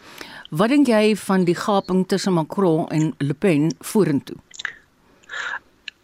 [0.50, 4.38] Wat dink jy van die gaping tussen Macron en Le Pen vorentoe?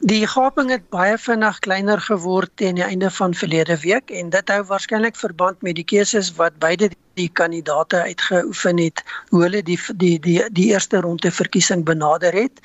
[0.04, 4.50] Die gaping het baie vinnig kleiner geword teen die einde van verlede week en dit
[4.52, 9.80] hou waarskynlik verband met die keuses wat beide die kandidaate uitgeoefen het hoe hulle die
[9.96, 12.64] die die die eerste ronde verkiesing benader het.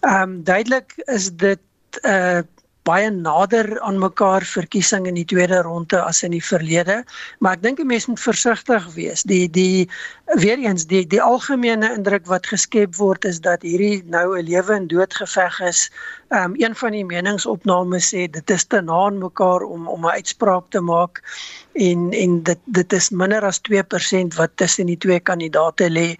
[0.00, 1.60] Ehm um, duidelik is dit
[2.02, 2.44] 'n uh, eh,
[2.82, 7.02] baie nader aan mekaar verkiesing in die tweede ronde as in die verlede,
[7.38, 9.22] maar ek dink 'n mens moet versigtig wees.
[9.22, 9.88] Die die
[10.40, 14.74] weer eens die die algemene indruk wat geskep word is dat hierdie nou 'n lewe
[14.74, 15.90] en dood geveg is.
[16.32, 20.16] Um een van die meningsopnames sê dit is te na aan mekaar om om 'n
[20.18, 21.22] uitspraak te maak
[21.74, 26.14] en en dit dit is minder as 2% wat tussen die twee kandidaate lê.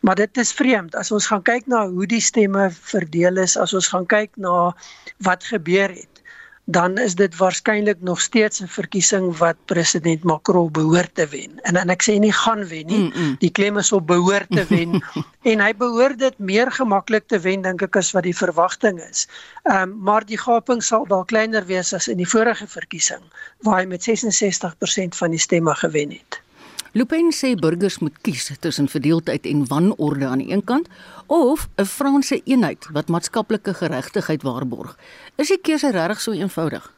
[0.00, 3.72] Maar dit is vreemd as ons gaan kyk na hoe die stemme verdeel is, as
[3.74, 4.76] ons gaan kyk na
[5.18, 6.13] wat gebeur het
[6.64, 11.60] dan is dit waarskynlik nog steeds 'n verkiesing wat president Macron behoort te wen.
[11.62, 12.98] En en ek sê nie gaan wen nie.
[12.98, 13.36] Mm -mm.
[13.38, 15.02] Die klem is op behoort te wen
[15.50, 19.28] en hy behoort dit meer gemaklik te wen dink ek as wat die verwagting is.
[19.62, 23.22] Ehm um, maar die gaping sal dalk kleiner wees as in die vorige verkiesing
[23.60, 26.43] waar hy met 66% van die stemme gewen het.
[26.94, 30.86] Lupin sê burgers moet kies tussen verdeeldheid en wanorde aan die een kant
[31.26, 34.98] of 'n Franse eenheid wat maatskaplike geregtigheid waarborg.
[35.34, 36.92] Is die keuse regtig so eenvoudig?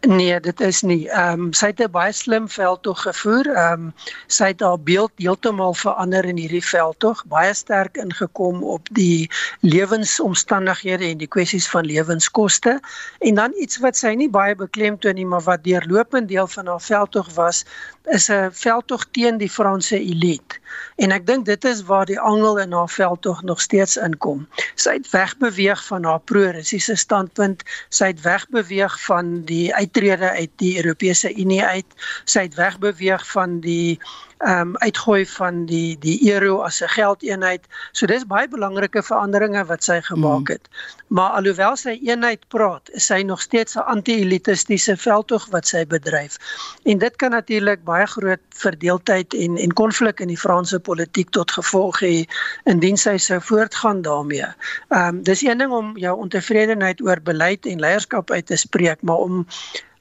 [0.00, 1.08] Nee, dit is nie.
[1.08, 3.46] Ehm um, sy het 'n baie slim veldtog gevoer.
[3.50, 3.94] Ehm um,
[4.26, 9.30] sy het haar beeld heeltemal verander in hierdie veldtog, baie sterk ingekom op die
[9.60, 12.80] lewensomstandighede en die kwessies van lewenskoste.
[13.18, 16.80] En dan iets wat sy nie baie beklemtoon nie, maar wat deurlopend deel van haar
[16.80, 17.64] veldtog was,
[18.04, 20.56] is 'n veldtog teen die Franse elite.
[20.96, 24.48] En ek dink dit is waar die angel in haar veldtog nog steeds inkom.
[24.74, 30.76] Sy het wegbeweeg van haar pro-Russiese standpunt, sy het wegbeweeg van die uittrede uit die
[30.76, 31.86] Europese Unie uit.
[32.24, 33.98] Sy het wegbeweeg van die
[34.38, 37.66] ehm um, uitgooi van die die euro as 'n geldeenheid.
[37.92, 40.68] So dis baie belangrike veranderinge wat sy gemaak het.
[40.70, 40.98] Mm.
[41.08, 46.36] Maar alhoewel sy eenheid praat, is sy nog steeds 'n anti-elitistiese veldtog wat sy bedryf.
[46.84, 51.50] En dit kan natuurlik baie groot verdeeldheid en en konflik in die Franse politiek tot
[51.50, 52.24] gevolg hê
[52.64, 54.46] indien sy sou voortgaan daarmee.
[54.88, 59.02] Ehm um, dis een ding om jou ontevredenheid oor beleid en leierskap uit te spreek,
[59.02, 59.46] maar om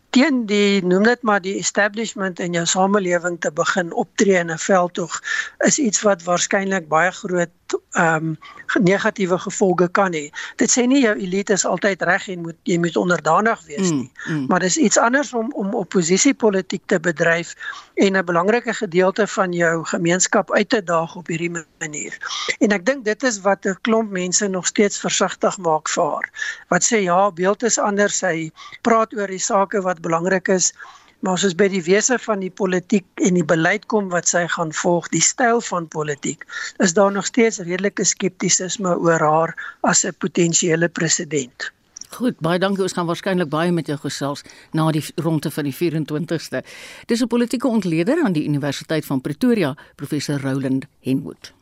[0.09, 4.57] teen die noem dit maar die establishment in jou samelewing te begin optree in 'n
[4.57, 5.19] veldtog
[5.67, 8.37] is iets wat waarskynlik baie groot ehm um,
[8.83, 10.29] negatiewe gevolge kan hê.
[10.55, 13.97] Dit sê nie jou elite is altyd reg en moet jy moet onderdanig wees mm,
[13.97, 14.11] nie.
[14.27, 14.45] Mm, mm.
[14.47, 17.55] Maar dis iets anders om om oppositiepolitiek te bedryf
[17.95, 22.17] en 'n belangrike gedeelte van jou gemeenskap uit te daag op hierdie manier.
[22.59, 26.29] En ek dink dit is wat 'n klomp mense nog steeds versigtig maak vir haar.
[26.67, 28.17] Wat sê ja, beeld is anders.
[28.17, 28.51] Sy
[28.81, 30.73] praat oor die sake wat belangrik is
[31.19, 34.73] maar soos by die wese van die politiek en die beleid kom wat sy gaan
[34.73, 36.45] volg, die styl van politiek,
[36.83, 41.71] is daar nog steeds redelike skeptisisme oor haar as 'n potensiële president.
[42.09, 42.83] Goed, baie dankie.
[42.83, 46.63] Ons gaan waarskynlik baie met jou gesels na die ronde van die 24ste.
[47.05, 51.53] Dis 'n politieke ontleder aan die Universiteit van Pretoria, professor Roland Henwood.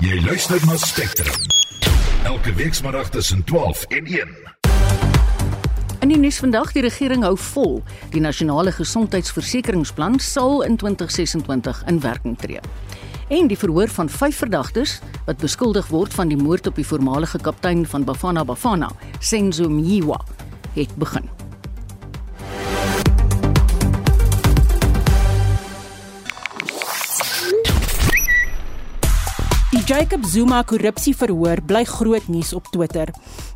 [0.00, 1.34] Jy luister na Spectrum.
[2.24, 4.43] Elke week saterdag tussen 12 en 1.
[6.04, 7.78] In die nuus vandag, die regering hou vol.
[8.12, 12.60] Die nasionale gesondheidsversekeringsplan sal in 2026 in werking tree.
[13.32, 17.40] En die verhoor van vyf verdagtes wat beskuldig word van die moord op die voormalige
[17.40, 20.20] kaptein van Bafana Bafana, Senzo Mjiwa,
[20.76, 21.43] het begin.
[29.84, 33.10] Jacob Zuma korrupsieverhoor bly groot nuus op Twitter.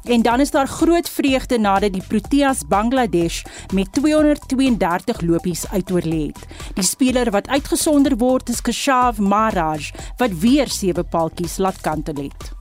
[0.05, 3.43] En dan is daar groot vreugde nadat die Proteas Bangladesh
[3.75, 6.45] met 232 lopies uitoorlê het.
[6.75, 9.89] Die speler wat uitgesonder word is Keshav Maharaj
[10.21, 12.53] wat weer sewe paaltjies laat kantel het.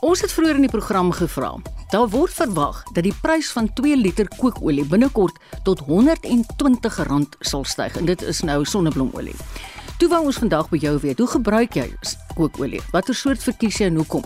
[0.00, 1.52] Ons het vroeër in die program gevra.
[1.92, 5.36] Daar word verwag dat die prys van 2 liter kookolie binnekort
[5.68, 9.36] tot R120 sal styg en dit is nou sonnebloemolie.
[9.96, 11.86] Toe wou ons vandag by jou weet, hoe gebruik jy
[12.36, 12.82] kookolie?
[12.92, 14.24] Watter soort verkies jy en hoekom?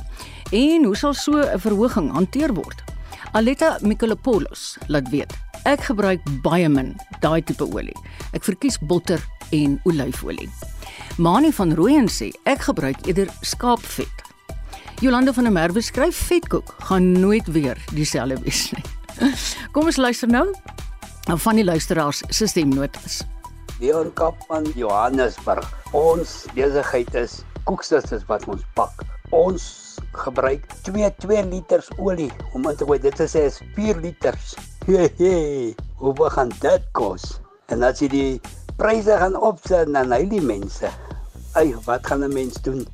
[0.51, 2.83] En hoe sal so 'n verhoging hanteer word?
[3.33, 5.33] Aletta Mikolopoulos laat weet.
[5.65, 7.95] Ek gebruik baie min daai tipe olie.
[8.33, 10.51] Ek verkies botter en olyfolie.
[11.19, 14.25] Mani van Rooyen sê ek gebruik eerder skaapvet.
[15.01, 18.85] Jolande van der Merwe skryf vetkoek gaan nooit weer dieselfde wees nie.
[19.73, 20.47] Kom ons luister nou
[21.37, 23.23] van die luisteraars se stemnotas.
[23.81, 25.65] Leon Kap van Johannesburg.
[25.97, 29.05] Ons besigheid is koeksisters wat ons pak.
[29.33, 32.99] Ons gebruik 2 2 liters olie om in te gooi.
[33.01, 34.53] Dit is 4 liters.
[34.85, 37.41] Hey, hoe begin dit kos?
[37.73, 38.41] En as jy die
[38.77, 40.93] pryse gaan opsit dan hy die mense.
[41.57, 42.85] Ai, wat gaan 'n mens doen?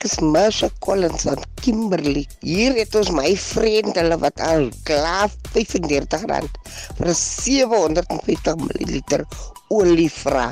[0.00, 2.22] Dis Masha Collins van Kimberley.
[2.40, 6.54] Hier het ons my vriend hulle wat al klaar 35 rand
[6.96, 9.26] vir 750 ml
[9.76, 10.46] olie vra.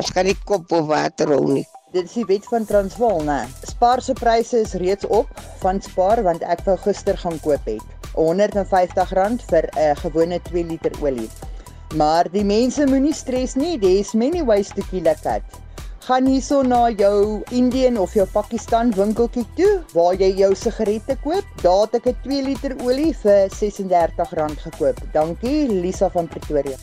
[0.00, 1.66] Ons kan nie kop of water hou nie.
[1.92, 3.42] Dit is die wet van Transvaal, né?
[3.68, 5.28] Spar se pryse is reeds op
[5.60, 7.84] van Spar want ek wou gister gaan koop het.
[8.16, 11.28] R150 vir 'n uh, gewone 2 liter olie.
[11.92, 15.44] Maar die mense moenie stres nie, there's many ways to kill a cat.
[16.04, 21.46] Gaan hierso na jou Indian of jou Pakistan winkeltjie toe waar jy jou sigarette koop.
[21.62, 25.00] Daar het ek 'n 2 liter olie vir R36 gekoop.
[25.12, 26.76] Dankie Lisa van Pretoria.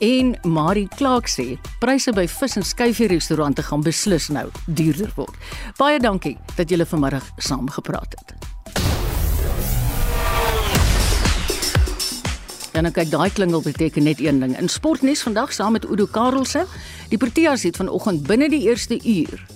[0.00, 5.36] En Marie Clark sê, pryse by vis en skyfie restaurante gaan beslis nou duurder word.
[5.78, 8.55] Baie dankie dat julle vanmiddag saam gepraat het.
[12.76, 14.52] En ek kyk daai klingel beteken net een ding.
[14.60, 16.66] In sportnuus vandag saam met Udo Karelse,
[17.08, 19.46] die Proteas het vanoggend binne die eerste uur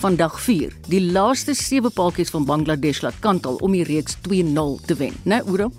[0.00, 4.84] van dag 4 die laaste sewe paaltjies van Bangladesh laat kantel om die reeks 2-0
[4.84, 5.70] te wen, né Udo?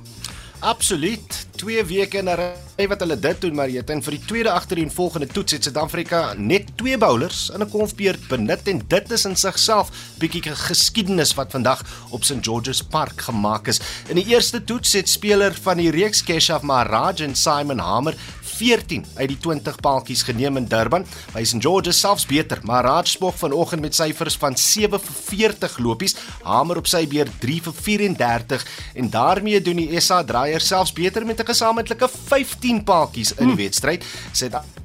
[0.62, 1.46] Absoluut.
[1.58, 4.52] 2 weke in 'n ry wat hulle dit doen, maar jy het vir die tweede
[4.52, 9.26] agtereen volgende toets het Suid-Afrika net 2 bowlers in 'n konfbeurt benut en dit is
[9.26, 13.80] in sigself bietjie geskiedenis wat vandag op St George's Park gemaak is.
[14.08, 18.16] In die eerste toets het speler van die reeks Keshav Maharaj en Simon Hamer
[18.62, 21.06] 14 uit die 20 paaltjies geneem in Durban.
[21.34, 26.18] By St George's selfs beter, maar Rajspog vanoggend met syfers van 7 vir 40 lopies,
[26.46, 28.68] hamer op sy beurt 3 vir 34
[29.02, 33.64] en daarmee doen die SA draaier selfs beter met 'n gesamentlike 15 paaltjies in die
[33.66, 34.06] wedstryd.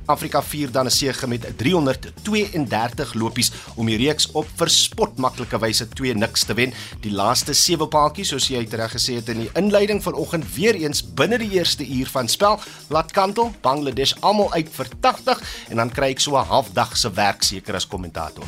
[0.06, 5.88] Suid-Afrika vier dan 'n sege met 332 lopies om die reeks op verspot maklike wyse
[5.88, 6.72] 2 niks te wen.
[7.00, 11.02] Die laaste 7 paaltjies, soos jy reg gesê het in die inleiding vanoggend weer eens
[11.02, 15.90] binne die eerste uur van spel, laat kantel Bangladesh almal uit vir 80 en dan
[15.90, 18.44] kry ek so 'n halfdag se werk seker as kommentator.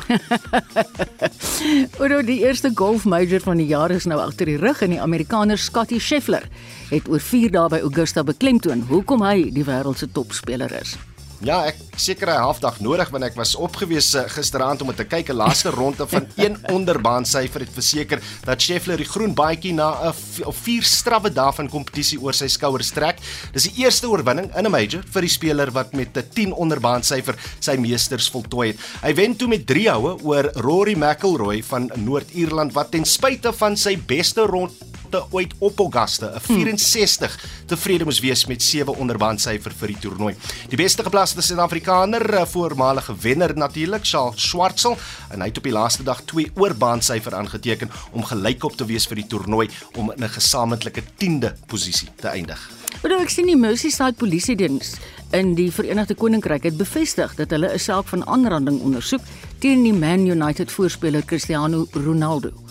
[1.99, 5.01] Oor die eerste golf major van die jaar is nou agter die rug en die
[5.01, 6.47] Amerikaner Scottie Scheffler
[6.89, 10.95] het oor 4 dae by Augusta beklemtoon hoekom hy die wêreld se topspeler is.
[11.39, 15.29] Ja, ek seker 'n halfdag nodig want ek was opgewees eh, gisteraand om te kyk
[15.31, 20.11] 'n laaste ronde van een onderbaan syfer het verseker dat Scheffler die groen baadjie na
[20.11, 20.13] 'n
[20.51, 23.23] vier strawwe dae van kompetisie oor sy skouers trek.
[23.53, 27.03] Dis die eerste oorwinning in 'n major vir die speler wat met 'n 10 onderbaan
[27.03, 28.79] syfer sy meesters voltooi het.
[29.01, 33.77] Hy wen toe met 3 houe oor Rory McIlroy van Noord-Ierland wat ten spyte van
[33.77, 34.75] sy beste ronde
[35.09, 39.97] te ooit op Augusta, 'n 64 tevrede moes wees met 7 onderband syfer vir die
[39.99, 40.35] toernooi.
[40.69, 44.97] Die beste geplaasde Suid-Afrikaner, voormalige wenner natuurlik, Charles Schwartzel,
[45.29, 49.07] en hy het op die laaste dag 2 oorband syfer aangeteken om gelykop te wees
[49.07, 52.69] vir die toernooi om in 'n gesamentlike 10de posisie te eindig.
[53.01, 54.97] Maar ek sien die Merseyside Polisiediens
[55.31, 59.21] in die Verenigde Koninkryk het bevestig dat hulle 'n saak van aanranding ondersoek
[59.59, 62.68] teen die Man United voorspeler Cristiano Ronaldo.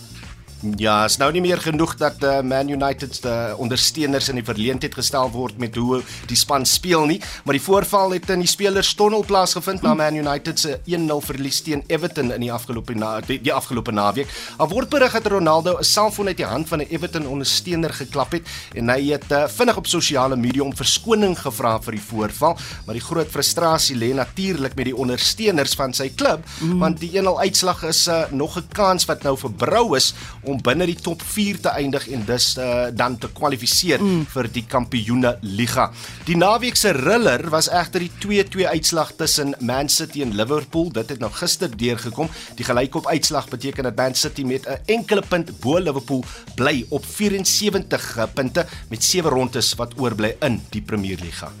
[0.59, 4.43] Ja, is nou nie meer genoeg dat uh, Man United se uh, ondersteuners in die
[4.43, 8.49] verleentheid gestel word met hoe die span speel nie, maar die voorval het in die
[8.49, 13.37] spelerstonnel plaasgevind na Man United se 1-0 verlies teen Everton in die afgelope na die,
[13.39, 14.33] die afgelope naweek.
[14.59, 18.35] Al word berig dat Ronaldo 'n selfoon uit die hand van 'n Everton ondersteuner geklap
[18.35, 18.43] het
[18.75, 22.99] en hy het uh, vinnig op sosiale media om verskoning gevra vir die voorval, maar
[22.99, 26.79] die groot frustrasie lê natuurlik met die ondersteuners van sy klub, mm.
[26.79, 30.13] want die 1-0 uitslag is uh, nog 'n kans wat nou verbrou is
[30.49, 34.25] om binne die top 4 te eindig en dus uh, dan te kwalifiseer mm.
[34.33, 35.89] vir die Kampioene Liga.
[36.27, 40.91] Die naweek se riller was egter die 2-2 uitslag tussen Man City en Liverpool.
[40.95, 42.29] Dit het nou gister deurgekom.
[42.59, 46.23] Die gelykop uitslag beteken dat Man City met 'n enkele punt bo Liverpool
[46.55, 51.51] bly op 74 eh, punte met 7 rondes wat oorbly in die Premier Liga.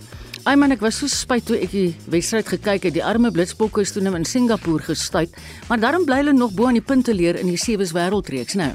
[0.49, 2.95] Ai man, ek was so spyt toe ek die wedstryd gekyk het.
[2.95, 5.35] Die arme Blitsbokke is toe nou in Singapore gestuit,
[5.69, 8.71] maar daarom bly hulle nog bo aan die punte leer in die sewe wêreldreeks nou.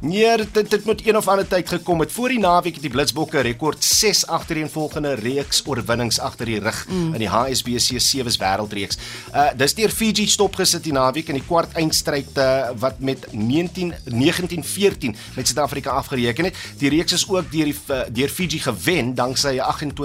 [0.00, 2.12] Nee, dit dit moet een of ander tyd gekom het.
[2.12, 7.16] Voor die naweek het die Blitsbokke rekord 6 agtereenvolgende reeks oorwinnings agter die rug mm.
[7.16, 8.98] in die HSBC 7s wêreldreeks.
[9.34, 13.90] Uh dis deur Fiji stopgesit die naweek in die kwart eindstryd uh, wat met 19
[14.04, 16.62] 1914 met Suid-Afrika afgereken het.
[16.78, 19.98] Die reeks is ook deur die uh, deur Fiji gewen danksy 'n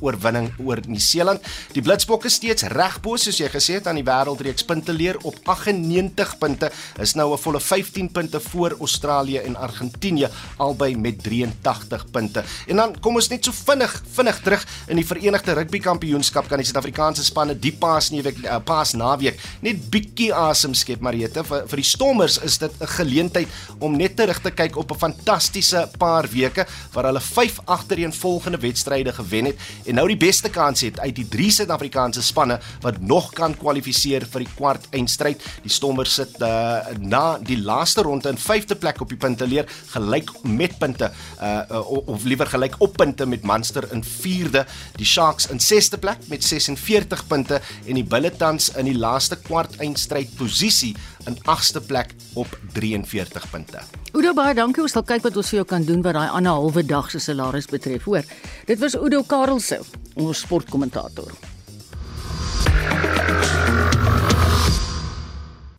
[0.00, 1.44] oorwinning oor Nieu-Seeland.
[1.76, 5.36] Die Blitsbokke steeds reg bo soos jy gesê het aan die wêreldreeks punte leer op
[5.44, 6.72] 98 punte.
[6.96, 10.30] Is nou 'n volle 15 punte voor ons Australië en Argentinië
[10.62, 12.44] albei met 83 punte.
[12.70, 16.62] En dan kom ons net so vinnig vinnig terug in die Verenigde Rugby Kampioenskap kan
[16.62, 21.64] die Suid-Afrikaanse spanne die paas naweek uh, paas naweek net bietjie asem skep Mariette vir,
[21.70, 23.48] vir die Stormers is dit 'n geleentheid
[23.80, 29.12] om net terug te kyk op 'n fantastiese paar weke waar hulle 5 agtereenvolgende wedstryde
[29.12, 33.32] gewen het en nou die beste kans het uit die drie Suid-Afrikaanse spanne wat nog
[33.32, 35.42] kan kwalifiseer vir die kwart eindstryd.
[35.62, 39.68] Die Stormers sit uh, na die laaste ronde in 5de plek op die punte leer
[39.94, 44.64] gelyk met punte uh, of liewer gelyk op punte met Munster in 4de
[44.98, 49.78] die Sharks in 6de plek met 46 punte en die Bulletins in die laaste kwart
[49.80, 50.94] eindstryd posisie
[51.28, 53.80] in 8ste plek op 43 punte.
[54.14, 56.60] Oudo baie dankie ons sal kyk wat ons vir jou kan doen wat daai ander
[56.60, 58.28] halwe dag se salaris betref hoor.
[58.68, 59.80] Dit was Oudo Karelse
[60.14, 61.32] ons sportkommentator.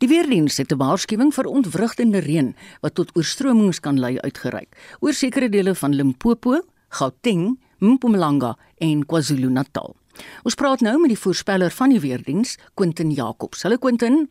[0.06, 5.14] Die weerdiens het 'n waarskuwing vir ontwrigtende reën wat tot oorstromings kan lei uitgereik oor
[5.14, 9.96] sekere dele van Limpopo, Gauteng, Mpumalanga en KwaZulu-Natal.
[10.44, 13.64] Ons praat nou met die voorspeller van die weerdiens, Quentin Jacobs.
[13.64, 14.30] Hallo Quentin.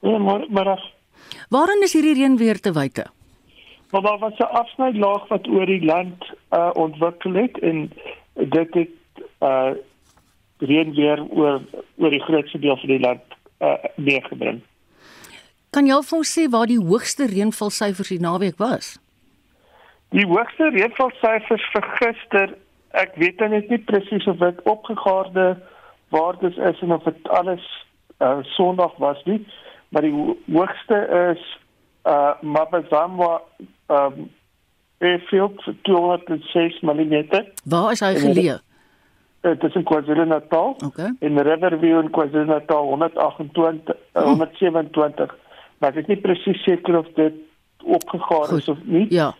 [0.00, 0.92] Ja, maar maar
[1.48, 3.06] Waarin is hierdie reën weer te wyte?
[3.90, 7.92] Maar daar was 'n afsnylaag wat oor die land uh, ontwikkel het en
[8.34, 9.70] dit het uh
[10.58, 11.60] reën weer oor
[11.96, 13.22] oor die grootste deel van die land
[13.58, 14.60] uh, meegebring.
[15.70, 18.96] Kan jy vir ons sê waar die hoogste reënvalsyfers die naweek was?
[20.16, 22.54] Die hoogste reënvalsyfers vir gister,
[22.96, 25.50] ek weet net nie presies of dit opgegaarde
[26.14, 27.64] waardes is en of dit alles
[28.24, 29.42] uh, Sondag was nie,
[29.92, 30.14] maar die
[30.52, 31.44] hoogste is
[32.08, 33.42] uh Mabazamwa
[33.92, 34.30] um
[35.04, 37.28] Airfield 206 mm.
[37.68, 38.56] Waar is hy geleë?
[39.40, 41.12] uh, tussen KwaZulu-Natal okay.
[41.18, 45.30] en Riverview in KwaZulu-Natal 128 uh, 127.
[45.78, 47.34] Maar ek is nie presies seker of dit
[47.84, 49.06] opgegaar is of nie.
[49.14, 49.34] Ja.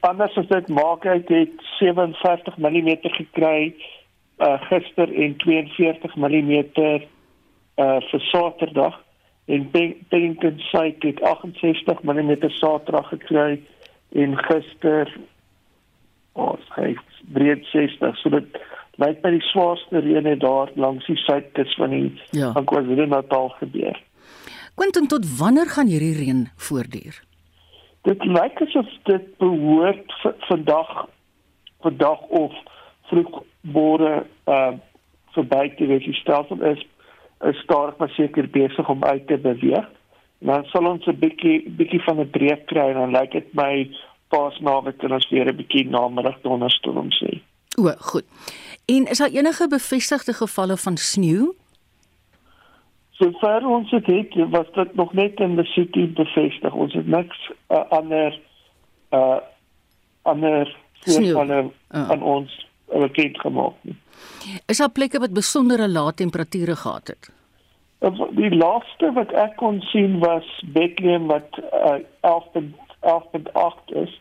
[0.00, 3.74] Anders as dit maak uit het 57 mm gekry
[4.42, 8.96] uh gister en 42 mm uh vir Saterdag
[9.46, 9.70] en
[10.08, 13.60] Pennington site het 68 mm Saterdag gekry
[14.12, 15.12] en gister
[16.32, 16.98] ons oh, het
[17.34, 18.58] 63 so dit
[19.02, 22.52] lyk by die swaarste reën het daar langs die suidkus van die ja.
[22.54, 23.98] van KwaZulu-Natal gebeur.
[24.74, 27.22] Quentin tot wanneer gaan hierdie reën voortduur?
[28.02, 30.12] Dit lyk asof dit behoort
[30.48, 30.90] vandag
[31.80, 32.52] vandag of
[33.10, 34.72] vroegbore uh
[35.34, 36.04] verby te wees.
[36.04, 36.82] Die stelsel is
[37.44, 39.88] is stadig maar seker besig om uit te beweeg.
[40.38, 43.90] Dan sal ons 'n bietjie bietjie van 'n breek kry en dan lyk dit my
[44.28, 47.40] paasnaweek kan ons weer 'n bietjie namiddag donderstorm sê.
[47.78, 48.24] O, goed.
[48.86, 51.54] En is daar enige bevestigde gevalle van sneeu?
[53.18, 56.74] Sover ons het, het was dit nog net in die city bevestig.
[56.74, 58.40] Ons het niks uh, ander
[59.14, 59.38] uh
[60.24, 62.10] ander voorvalle uh.
[62.10, 62.52] aan ons
[62.88, 63.96] bekend gemaak nie.
[64.66, 67.30] Is daar plekke wat besondere lae temperature gehad het?
[68.36, 74.20] Die laaste wat ek kon sien was Bethlehem wat uh, 11.8 is.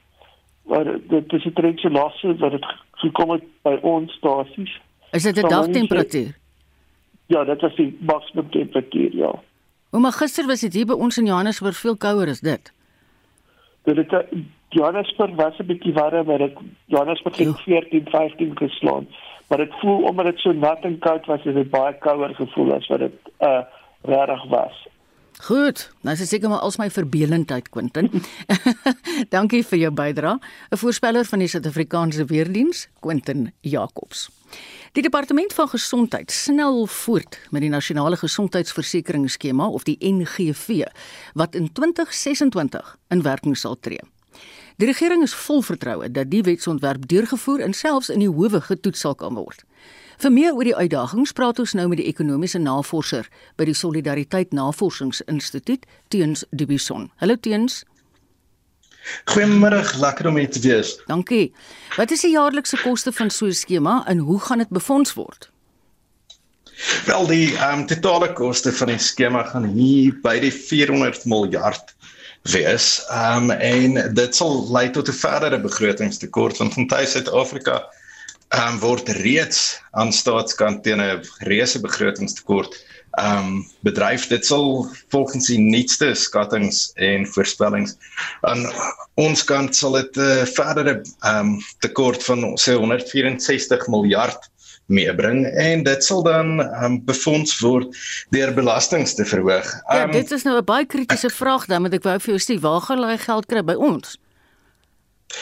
[0.67, 4.79] Maar dit is 'n trendse laaste wat dit gekom het by ons stasies.
[5.11, 6.42] Is dit 'n dagtemperatuur?
[7.25, 9.33] Ja, dit was die maksimum temperatuur, ja.
[9.89, 12.71] Maar gister was dit hier by ons in Johannesburg veel kouer as dit.
[13.83, 14.25] Dit het
[14.69, 19.07] Johannesburg was 'n bietjie warmer, maar dit Johannesburg het 14, 15 geslaan.
[19.47, 22.73] Maar dit voel omdat dit so nat en koud was, het dit baie kouer gevoel
[22.73, 23.61] as wat dit uh
[24.01, 24.87] regtig was.
[25.41, 28.09] Goed, nou is dit seker maar als my verbelendheid Quentin.
[29.33, 30.37] Dankie vir jou bydrae.
[30.71, 34.29] 'n Voorspeller van die Suid-Afrikaanse Weerdiens, Quentin Jacobs.
[34.93, 40.85] Die departement van gesondheid snel voort met die nasionale gesondheidsversekeringsskema of die NGV
[41.33, 43.99] wat in 2026 in werking sal tree.
[44.77, 48.99] Die regering is vol vertroue dat die wetsontwerp deurgevoer en selfs in die howe getoets
[48.99, 49.65] sal kan word.
[50.21, 54.53] Vir meer oor die uitdagings praat ons nou met die ekonomiese navorser by die Solidariteit
[54.53, 57.09] Navorsingsinstituut, Teens Dubison.
[57.21, 57.81] Hallo Teens.
[59.27, 60.93] Goeiemôre, lekker om hier te wees.
[61.09, 61.51] Dankie.
[61.97, 65.49] Wat is die jaarlikse koste van so 'n skema en hoe gaan dit befonds word?
[67.05, 71.95] Wel die ehm um, totale koste van die skema gaan hier by die 400 miljard
[72.43, 73.03] wees.
[73.09, 77.83] Ehm um, en dit sal lei tot 'n verdere begrotingstekort want van tuis Suid-Afrika
[78.53, 82.75] um, word reeds aan staatskant teen 'n reuse begrotingstekort
[83.13, 87.93] ehm um, bedryf dit sal volgens die nuutste skattings en voorspellings
[88.41, 88.65] aan
[89.21, 94.49] ons kant sal dit 'n uh, verdere ehm um, tekort van sê 164 miljard
[94.85, 97.93] meebring en dit sal dan um, befonds word
[98.29, 99.69] deur belastings te verhoog.
[99.87, 102.41] Um, ja, dit is nou 'n baie kritiese vraag dan want ek wou vir jou
[102.41, 104.17] sê waar gaan hulle geld kry by ons?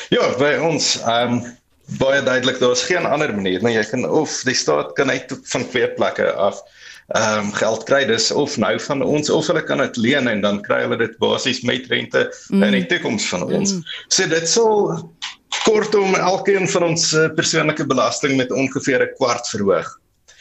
[0.09, 1.59] Ja, by ons ehm um,
[1.99, 3.75] baie duidelik daar's geen ander manier nie.
[3.75, 6.61] Jy kan of die staat kan uit van twee plekke af
[7.11, 10.41] ehm um, geld kry dis of nou van ons of hulle kan dit leen en
[10.41, 12.63] dan kry hulle dit basies met rente mm.
[12.63, 13.73] in die toekoms van ons.
[13.73, 13.81] Mm.
[14.07, 15.11] So dit sal
[15.65, 19.89] kortom elkeen van ons uh, persoonlike belasting met ongeveer 'n kwart verhoog.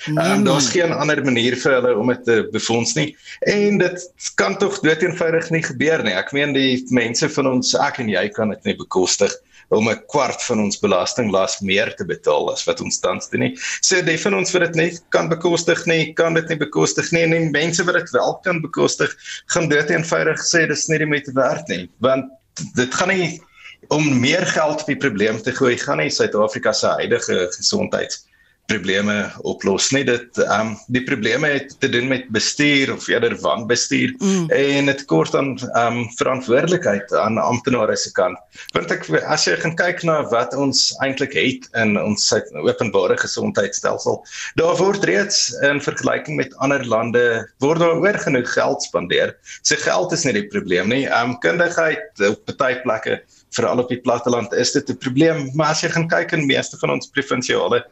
[0.07, 4.07] Ehm um, daar's geen ander manier vir hulle om dit te befonds nie en dit
[4.35, 6.15] kan tog dood eenvoudig nie gebeur nie.
[6.15, 9.35] Ek meen die mense van ons ek en jy kan dit nie bekostig
[9.71, 13.53] om 'n kwart van ons belastinglas meer te betaal as wat ons tans doen nie.
[13.81, 17.23] So die van ons wat dit nie kan bekostig nie, kan dit nie bekostig nie
[17.23, 19.15] en die mense wat dit wel kan bekostig,
[19.55, 22.27] gaan dood eenvoudig sê dis nie die moeite werd nie, want
[22.75, 23.41] dit gaan nie
[23.89, 28.27] om meer geld op die probleem te gooi gaan nie Suid-Afrika se huidige gesondheids
[28.71, 29.17] probleme
[29.49, 29.91] oplos.
[29.95, 34.51] Nie dit ehm um, die probleme het te doen met bestuur of eerder wanbestuur mm.
[34.55, 38.39] en dit kort aan ehm um, verantwoordelikheid aan amptenare se kant.
[38.77, 42.31] Want ek as jy gaan kyk na wat ons eintlik het in ons
[42.63, 44.21] openbare gesondheidstelsel
[44.61, 47.25] daar word reeds in vergelyking met ander lande
[47.65, 49.35] word daar oor genoeg geld spandeer.
[49.63, 51.05] Se so geld is nie die probleem nie.
[51.09, 53.21] Ehm um, kundigheid op baie plekke
[53.57, 55.51] veral op die platteland is dit 'n probleem.
[55.55, 57.85] Maar as jy gaan kyk in meeste van ons provinsiale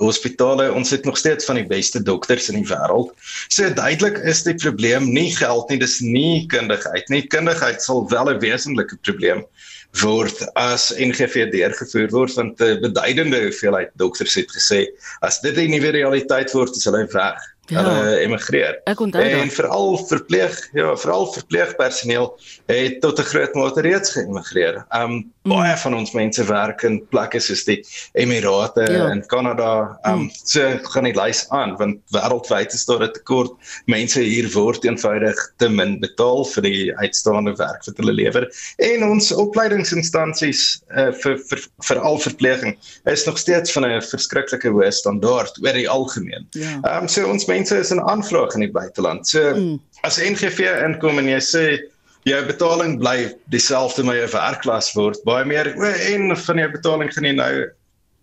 [0.00, 3.12] hospitale ons het nog steeds van die beste dokters in die wêreld.
[3.48, 7.22] So duidelik is die probleem nie geld nie, dis nie kundigheid nie.
[7.26, 9.44] Kundigheid sal wel 'n wesenlike probleem
[10.00, 14.86] word as NGV deurgevoer word want 'n beduidende hoeveelheid dokters het gesê
[15.20, 17.40] as dit 'n nuwe realiteit word, is hulle weg.
[17.68, 18.80] Ja, hulle emigreer.
[18.84, 24.84] Ek onthou En veral verpleeg, ja, veral verpleegpersoneel het tot 'n groot mate reeds geëmigreer.
[24.94, 27.84] Um baie van ons mense werk in plekke soos die
[28.14, 29.08] Emirate Ja.
[29.10, 29.98] en Kanada.
[30.04, 30.30] Um Mm.
[30.44, 33.52] so gaan die lys aan want wêreldwyd is daar 'n tekort.
[33.86, 38.46] Mense hier word eenvoudig te min betaal vir die uitstaande werk wat hulle lewer.
[38.78, 44.90] En ons opleidingsinstansies uh, vir vir veral verpleging is nog steeds van 'n verskriklike hoë
[44.92, 46.46] standaard oor die algemeen.
[46.50, 46.80] Ja.
[46.84, 49.26] Ehm um, so ons mense is in aanvraag in die buiteland.
[49.28, 49.78] So Mm.
[50.04, 51.64] as NGV inkom en jy sê
[52.26, 55.84] jou betaling bly dieselfde maar jou werkklas word baie meer o,
[56.14, 57.54] en van jou betaling gaan jy nou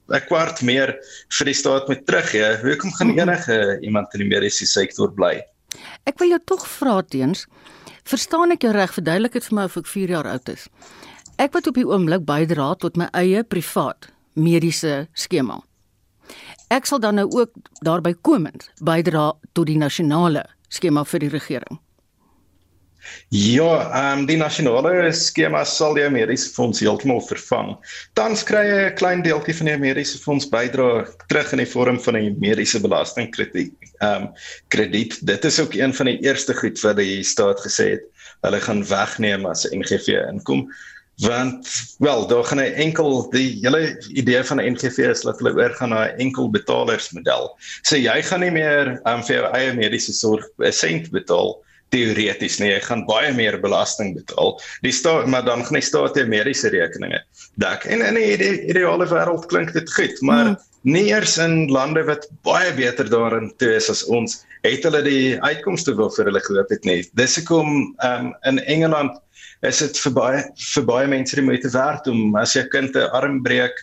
[0.09, 0.95] 'n kwart meer
[1.37, 2.57] vir die staat moet teruggee.
[2.63, 5.43] Hoekom gaan enige iemand in die mediese sektor bly?
[6.07, 7.45] Ek wil jou tog vra teens.
[8.09, 8.89] Verstaan ek jou reg?
[8.93, 10.67] Verduidelik dit vir my of ek 4 jaar oud is.
[11.37, 15.61] Ek wat op die oomblik bydra tot my eie privaat mediese skema.
[16.69, 17.51] Ek sal dan nou ook
[17.81, 21.79] daarby komend bydra tot die nasionale skema vir die regering.
[23.33, 27.71] Ja, um, die nasionale skema sal jou mediese fonds heeltemal vervang.
[28.17, 31.99] Tans kry jy 'n klein deeltjie van jou mediese fonds bydra terug in die vorm
[31.99, 33.73] van 'n mediese belastingkrediet.
[34.01, 34.29] Ehm um,
[34.67, 35.17] krediet.
[35.25, 38.05] Dit is ook een van die eerste goed wat die staat gesê het
[38.41, 40.69] hulle gaan wegneem as NGV inkom
[41.19, 41.67] want
[41.99, 45.89] wel daar gaan 'n enkel die hele idee van 'n NGV is dat hulle oorgaan
[45.89, 47.57] na 'n enkel betalersmodel.
[47.81, 51.57] So jy gaan nie meer um, vir jou eie mediese sorg 'n sent betaal
[51.89, 54.61] teoreties nee, jy gaan baie meer belasting betaal.
[54.81, 57.23] Die staat maar dan gaan die staat jou mediese rekeninge
[57.55, 57.85] dek.
[57.85, 60.57] En in 'n ide ideale wêreld klink dit goed, maar Hmm.
[60.81, 65.41] nie eers in lande wat baie beter daarin toe is as ons het hulle die
[65.41, 67.09] uitkomste waarvoor hulle gehoop het nie.
[67.13, 69.19] Dis hoekom um, in Engeland
[69.61, 70.41] is dit vir baie
[70.73, 73.75] vir baie mense die moeite werd om as jou kind 'n arm breek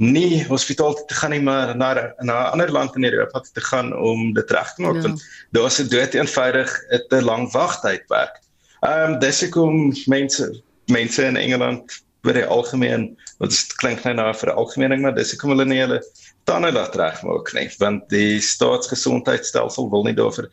[0.00, 3.52] nie hospitaal toe te gaan nie maar na na 'n ander land in Europa toe
[3.54, 5.02] te gaan om dit reg te maak Ja.
[5.02, 5.22] want
[5.52, 8.40] daar's 'n dood eenvoudig 'n lang wagtydperk.
[8.82, 14.32] Ehm um, dis hoekom mense mense in Engeland oor die algemeen wat klink nou na
[14.32, 16.00] vir 'n algemeening maar dis hoekom hulle nie hulle
[16.44, 20.48] tande laat regmaak nie want die staatsgesondheidstelsel wil nie daarvoor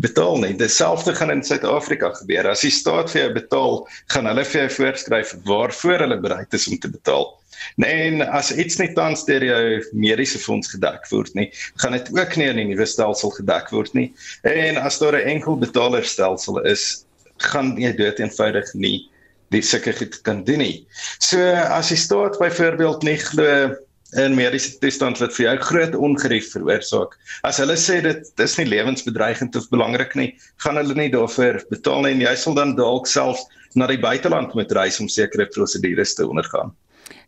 [0.00, 0.54] betaal nie.
[0.56, 2.48] Dieselfde gaan in Suid-Afrika gebeur.
[2.48, 3.78] As die staat vir jou betaal,
[4.14, 7.28] gaan hulle vir jou voorskryf waarvoor hulle bereid is om te betaal.
[7.76, 9.62] Nee, en as iets nie tans deur jou
[9.94, 11.46] mediese fonds gedek word nie,
[11.82, 14.08] gaan dit ook nie in die nuwe stelsel gedek word nie.
[14.48, 17.04] En as daar 'n enkel betalerstelsel is,
[17.38, 19.08] gaan jy dood eenvoudig nie
[19.52, 20.86] die sulke goed kan doen nie.
[21.20, 23.76] So as die staat byvoorbeeld nie glo
[24.20, 27.16] in mediese toestand wat vir jou groot ongerief veroorsaak.
[27.48, 30.32] As hulle sê dit is nie lewensbedreigend of belangrik nie,
[30.64, 34.52] gaan hulle nie daarvoor betaal nie en jy sal dan dalk selfs na die buiteland
[34.54, 36.74] moet reis om sekere prosedures te ondergaan.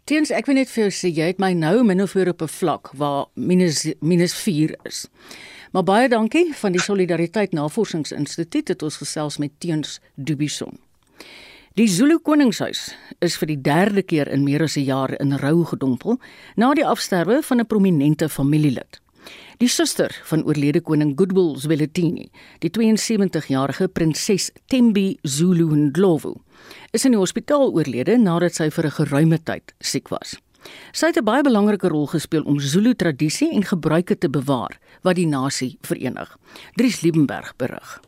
[0.04, 2.42] Teens ek wil net vir jou sê jy het my nou min of meer op
[2.42, 5.06] 'n vlak waar minus minus 4 is.
[5.72, 10.78] Maar baie dankie van die Solidariteit Navorsingsinstituut het ons gesels met Teens Dubison.
[11.74, 15.64] Die Zulu Koningshuis is vir die derde keer in meer as 'n jaar in rou
[15.66, 16.20] gedompel
[16.54, 19.00] na die afsterwe van 'n prominente familielid.
[19.58, 26.34] Die suster van oorlede koning Goodwill Zwelithini, die 72-jarige prinses Thembi Zulu Ndlovu,
[26.92, 30.36] is in die hospitaal oorlede nadat sy vir 'n geruime tyd siek was.
[30.92, 35.16] Sy het 'n baie belangrike rol gespeel om Zulu tradisie en gebruike te bewaar wat
[35.16, 36.38] die nasie verenig.
[36.76, 38.00] Dries Liebenberg berig.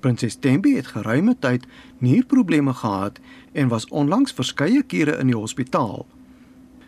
[0.00, 1.66] Prinses Thembi het geruime tyd
[1.98, 3.18] nierprobleme gehad
[3.52, 6.06] en was onlangs verskeie kere in die hospitaal.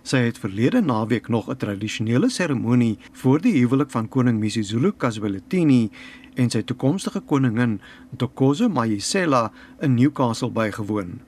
[0.03, 5.91] Sy het verlede naweek nog 'n tradisionele seremonie voor die huwelik van koning Misizulu Kazwelithini
[6.35, 7.81] en sy toekomstige koningin
[8.15, 11.21] Ntokozo Mayisela in Newcastle bygewoon.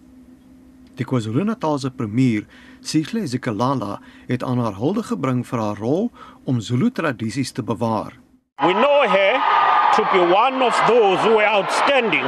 [0.94, 2.46] Die KwaZulu-Natalse premier,
[2.80, 6.10] Sihle Zikalala, het aan haar hulde gebring vir haar rol
[6.44, 8.12] om Zulu tradisies te bewaar.
[8.56, 9.61] We know her
[9.96, 12.24] to be one of those who were outstanding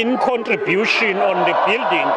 [0.00, 2.08] in contribution on the building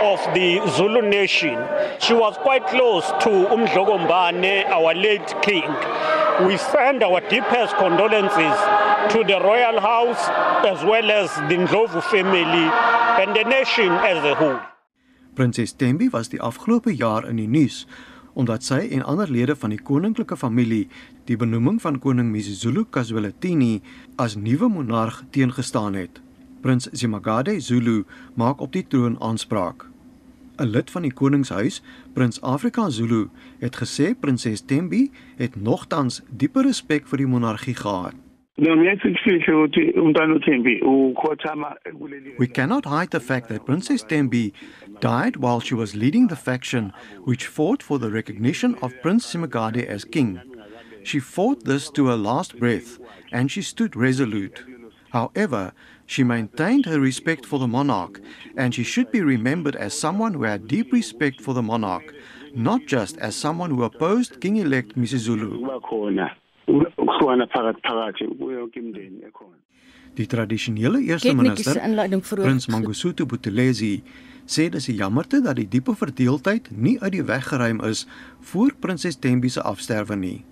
[0.00, 1.58] of the Zulu nation.
[2.00, 5.68] She was quite close to Umdlogombane, our late king.
[6.46, 8.56] We send our deepest condolences
[9.12, 10.22] to the royal house
[10.64, 12.66] as well as the Ndlovu family
[13.20, 14.60] and the nation as a whole.
[15.34, 17.86] Prinses Thembi was die afgelope jaar in die nuus
[18.32, 20.88] omdat sy en ander lede van die koninklike familie
[21.24, 23.80] die benoeming van koning Misizulu Kazwelithini
[24.16, 26.20] as nuwe monarg teengestaan het.
[26.60, 28.04] Prins Zimagade Zulu
[28.34, 29.86] maak op die troon aanspraak.
[30.60, 33.28] 'n Lid van die koningshuis, Prins Afrika Zulu,
[33.58, 38.14] het gesê prinses Thembi het nogtans diepe respek vir die monargie gehad.
[42.38, 44.52] We cannot hide the fact that Princess Tembi
[45.00, 46.92] died while she was leading the faction
[47.24, 50.42] which fought for the recognition of Prince Simagade as king.
[51.04, 52.98] She fought this to her last breath
[53.32, 54.62] and she stood resolute.
[55.08, 55.72] However,
[56.04, 58.20] she maintained her respect for the monarch
[58.58, 62.12] and she should be remembered as someone who had deep respect for the monarch,
[62.54, 64.38] not just as someone who opposed
[68.70, 69.58] King elect Misizulu.
[70.14, 71.78] Die tradisionele eerste minister,
[72.36, 74.02] Prins Mangosuthu Buthelezi,
[74.46, 78.06] sê dis 'n jammerte dat die diepe verdeeldheid nie uit die weg geruim is
[78.40, 80.44] voor prinses Thembi se afsterwe nie.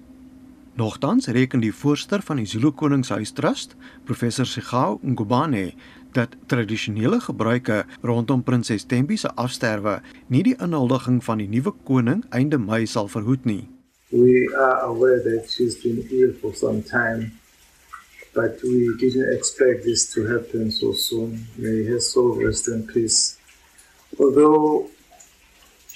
[0.74, 5.72] Nogtans reken die voorsteur van die Zulu Koningshuis Trust, professor Sigao Ngubane,
[6.12, 12.24] dat tradisionele gebruike rondom prinses Thembi se afsterwe nie die inhuldiging van die nuwe koning
[12.30, 13.78] einde Mei sal verhoed nie.
[14.11, 17.38] We are aware that she's been ill for some time
[18.38, 21.46] but we didn't expect this to happen so soon.
[21.56, 23.36] May her soul rest in peace.
[24.18, 24.90] Although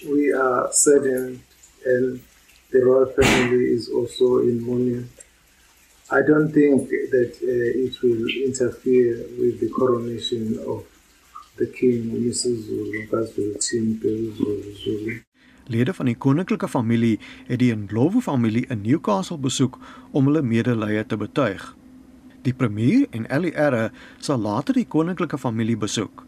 [0.09, 1.41] we are saddened
[1.85, 2.21] and
[2.73, 5.09] the royal family is also in mourning,
[6.11, 10.85] I don't think that uh, it will interfere with the coronation of
[11.59, 12.67] the king, Mrs.
[12.67, 13.07] Zulu,
[14.75, 15.21] Zulu.
[15.73, 17.19] Lede van die koninklike familie
[17.49, 19.79] het die Ndlovu familie in Newcastle besoek
[20.13, 21.65] om hulle medelee te betuig.
[22.43, 23.55] Die premier en Ellie
[24.21, 26.27] sal later die koninklike familie besoek.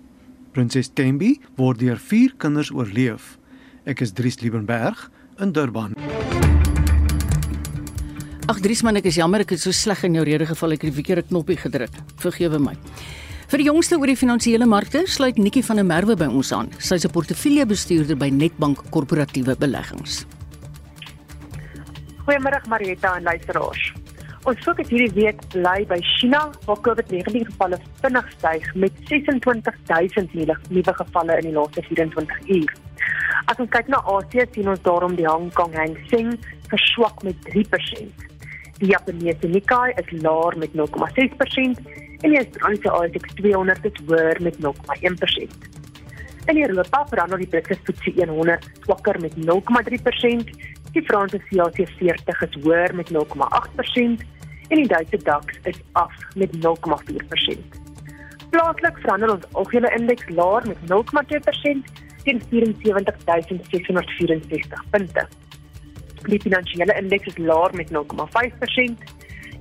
[0.54, 3.34] Prinses Tembi word deur 4 kinders oorleef.
[3.84, 5.10] Ek is Dries Liebenberg
[5.42, 5.92] in Durban.
[8.46, 10.84] Ag Dries man, ek is jammer ek het so sleg in jou rede geval ek
[10.84, 11.92] het die verkeerde knoppie gedruk.
[12.22, 12.76] Vergewe my.
[13.44, 16.70] Vir die jongste oor die finansiële markte sluit Nikki van der Merwe by ons aan.
[16.78, 20.24] Sy is 'n portefeuljebestuurder by Netbank Korporatiewe Beleggings.
[22.24, 23.92] Goeiemôre Marieta en luisteraars.
[24.44, 30.32] Ons fokus hierdie week bly by China waar COVID-19 gevalle vinnig styg met 26000
[30.70, 32.72] nuwe gevalle in die laaste 24 uur.
[33.46, 36.38] As ons kyk na Asië, sien ons daarom die Hong Kong Hang Seng
[36.68, 38.08] verswak met 3%.
[38.78, 44.56] Die Japannese Nikkei is laer met 0,6% en die Australiese ASX 200 is hoër met
[44.64, 44.70] 0,1%.
[46.46, 49.42] In Europa verander die Britse FTSE 100 swakker met 0,3%,
[50.94, 54.24] die Franse CAC 40 is hoër met 0,8%
[54.68, 56.68] en die Duitse DAX is af met 0,4%.
[58.50, 60.92] Plaaslik verander ons algehele indeks laer met 0,2%
[62.24, 65.28] teen 74664 punte.
[66.24, 67.98] Die finansiële indeks is laer met 0,5%,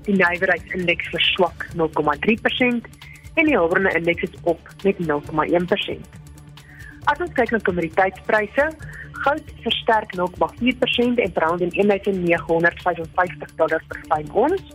[0.08, 2.90] die nywerheidsindeks verswak 0,3%
[3.34, 6.20] en die hulpbronne indeks is op met 0,1%.
[7.12, 8.70] As ons kyk na kommoditeitspryse,
[9.24, 14.74] goud versterk 0,4% en verhandel in 1955 dollar per fyn ons.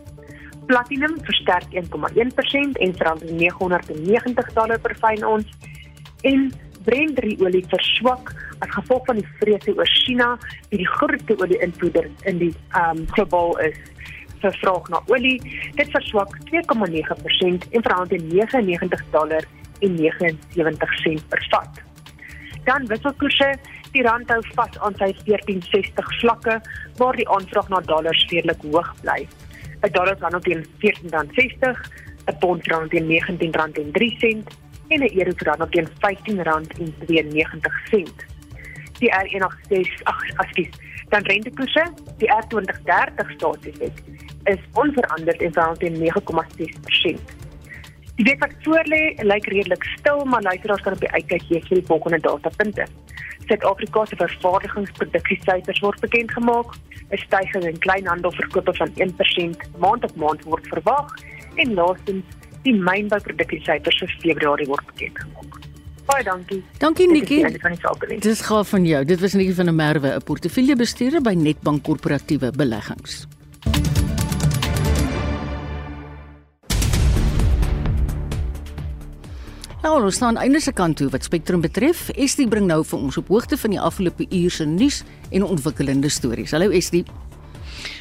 [0.69, 5.47] Platinum versterk 1,1% en verhandel 990 dollar per fyn ons.
[6.21, 6.49] En
[6.85, 8.31] Brent olie verswak
[8.63, 10.29] as gevolg van die vrese oor China,
[10.71, 13.77] die grootste olie-invoerder in die ehm um, globaal is
[14.41, 15.41] vraag na olie.
[15.75, 19.43] Dit verswak 2,9% en verhandel 99 dollar
[19.79, 21.81] en 79 sent per vat.
[22.63, 23.57] Dan wisselkoerse,
[23.91, 26.61] die rand hou vas aan sy 1460 vlakke
[26.99, 29.27] waar die aanvraag na dollars redelik hoog bly.
[29.81, 31.77] 'n dollar is dan teen R14.60,
[32.27, 34.43] 'n pond rand teen R19.03
[34.89, 38.27] en 'n euro rand teen R15.92.
[38.99, 40.69] Die R186, ag, ekskuus,
[41.09, 43.93] dan rentekoerse, die R2030 staatsefek
[44.43, 46.11] is onveranderd en verhandel teen
[47.17, 47.37] 9,6%.
[48.19, 51.79] Die week wat voorlê lyk redelik stil, maar luisteraars kan op die uitkyk gee vir
[51.79, 52.87] die volgende datapunte.
[53.47, 56.75] Suid-Afrika se vervaardigingsproduksiesyfers word bekend gemaak.
[57.09, 61.15] 'n Stygings in kleinhandelverkope van 1% maand op maand word verwag
[61.55, 62.23] en laastens
[62.63, 65.57] die mynbouproduksiesyfers vir Februarie word bekend gemaak.
[66.09, 66.63] Baie dankie.
[66.77, 67.43] Dankie Nikki.
[68.19, 69.05] Dis gaaf van jou.
[69.05, 73.27] Dit was Nikki van der Merwe, 'n portefeuljebestuurder by Netbank Korporatiewe Beleggings.
[79.79, 82.09] Nou, ons staan einde se kant toe wat Spectrum betref.
[82.19, 86.11] Estie bring nou vir ons op hoogte van die afgelope uur se nuus en ontwikkelende
[86.11, 86.51] stories.
[86.51, 87.05] Hallo Estie.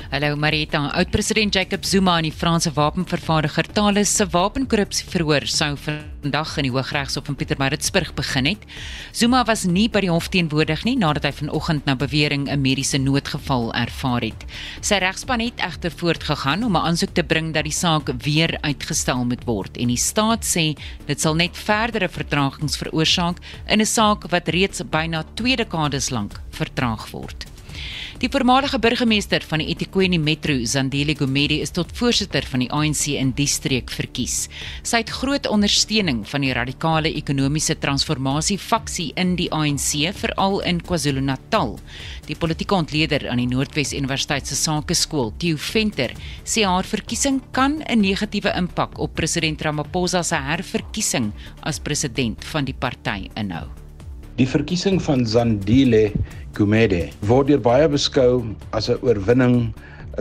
[0.08, 6.54] Hallo Marita, oud-president Jacob Zuma en die Franse wapenvervaardiger Thales se wapenkorrupsie verhoor sou vandag
[6.56, 8.64] in die Hooggeregshof in Pietermaritzburg begin het.
[9.12, 12.96] Zuma was nie by die hof teenwoordig nie nadat hy vanoggend na bewering 'n mediese
[12.96, 14.46] noodgeval ervaar het.
[14.80, 19.26] Sy regspan het egter voortgegaan om 'n aansoek te bring dat die saak weer uitgestel
[19.26, 23.36] moet word en die staat sê dit sal net verdere vertragings veroorsaak
[23.68, 27.47] in 'n saak wat reeds byna 2 dekades lank vertraag word.
[28.18, 33.04] Die voormalige burgemeester van die eThekwini Metro, Zandile Gumede, is tot voorsitter van die ANC
[33.14, 34.48] in die streek verkies.
[34.82, 40.82] Sy het groot ondersteuning van die radikale ekonomiese transformasie faksie in die ANC, veral in
[40.82, 41.76] KwaZulu-Natal.
[42.26, 47.84] Die politieke ontleder aan die Noordwes Universiteit se Sakeskool, Theo Venter, sê haar verkiesing kan
[47.86, 53.68] 'n negatiewe impak op president Ramaphosa se herverkiesing as president van die party inhou.
[54.38, 56.12] Die verkiesing van Zandile
[56.54, 59.72] Gumede word deur baie beskou as 'n oorwinning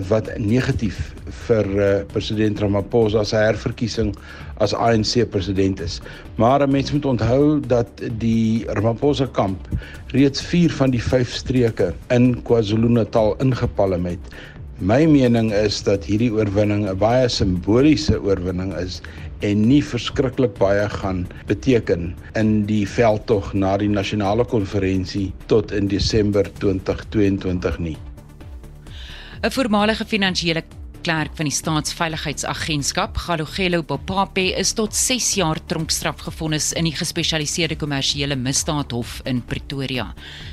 [0.09, 0.97] wat negatief
[1.45, 4.15] vir uh, president Ramaphosa se herverkiesing
[4.57, 5.99] as ANC president is.
[6.41, 9.69] Maar mense moet onthou dat die Ramaphosa kamp
[10.17, 14.33] reeds 4 van die 5 streke in KwaZulu-Natal ingepalem het.
[14.81, 19.01] My mening is dat hierdie oorwinning 'n baie simboliese oorwinning is
[19.39, 25.87] en nie verskriklik baie gaan beteken in die veldtog na die nasionale konferensie tot in
[25.87, 27.97] Desember 2022 nie.
[29.41, 30.63] 'n Voormalige finansiële
[31.07, 37.77] klerk van die staatsveiligheidsagentskap, Galogelo Bopape, is tot 6 jaar tronkstraf gefonnis in die gespesialiseerde
[37.79, 40.09] kommersiële misdaadhof in Pretoria.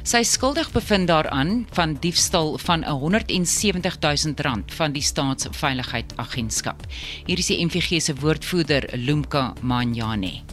[0.07, 6.87] Sy is skuldig bevind daaraan van diefstal van 170 000 rand van die staatsveiligheidsagentskap.
[7.27, 10.45] Hier is die MVG se woordvoerder, Lumka Manyane.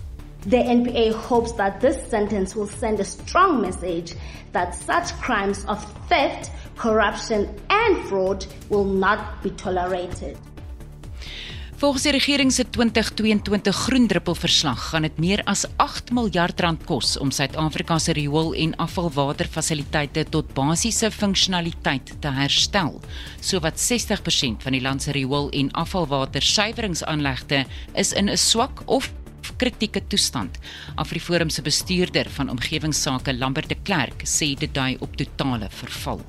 [0.49, 4.15] The NPA hopes that this sentence will send a strong message
[4.53, 10.37] that such crimes of theft corruption and fraud will not be tolerated.
[11.81, 17.31] Volgens die regering se 2022 groendruppelverslag gaan dit meer as 8 miljard rand kos om
[17.33, 23.01] Suid-Afrika se riool- en afvalwaterfasiliteite tot basiese funksionaliteit te herstel.
[23.39, 27.65] Sowat 60% van die land se riool- en afvalwatersuiweringsaanlegte
[27.95, 29.11] is in 'n swak of
[29.57, 30.59] kritieke toestand.
[30.95, 36.21] Afriforum se bestuurder van omgewingsake, Lambert de Klerk, sê dit dui op totale verval.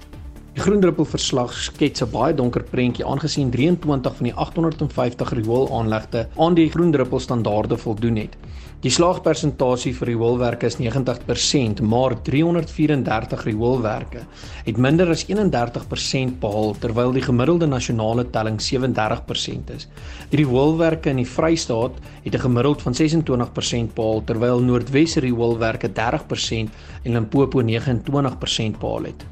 [0.53, 6.55] Die Groendruppel verslag skets 'n baie donker prentjie aangesien 23 van die 850 rioolaanlegte aan
[6.55, 8.37] die Groendruppel standaarde voldoen het.
[8.85, 14.27] Die slaagpersentasie vir rioolwerke is 90%, maar 334 rioolwerke
[14.67, 19.89] het minder as 31% behaal terwyl die gemiddelde nasionale telling 37% is.
[20.29, 21.93] Die rioolwerke in die Vrystaat
[22.25, 26.69] het 'n gemiddeld van 26% behaal terwyl Noordwes rioolwerke 30%
[27.05, 29.25] en Limpopo 29% behaal het.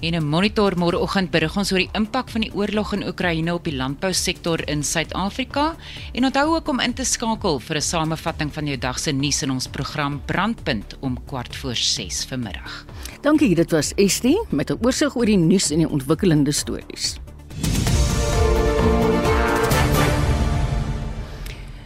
[0.00, 3.64] En 'n monitor môreoggend berig ons oor die impak van die oorlog in Oekraïne op
[3.64, 5.76] die landbousektor in Suid-Afrika
[6.12, 9.42] en onthou ook om in te skakel vir 'n samevatting van jou dag se nuus
[9.42, 12.84] in ons program Brandpunt om kwart voor 6 vanmiddag.
[13.20, 17.20] Dankie, dit was Estie met 'n oorsig oor die nuus en die ontwikkelende stories.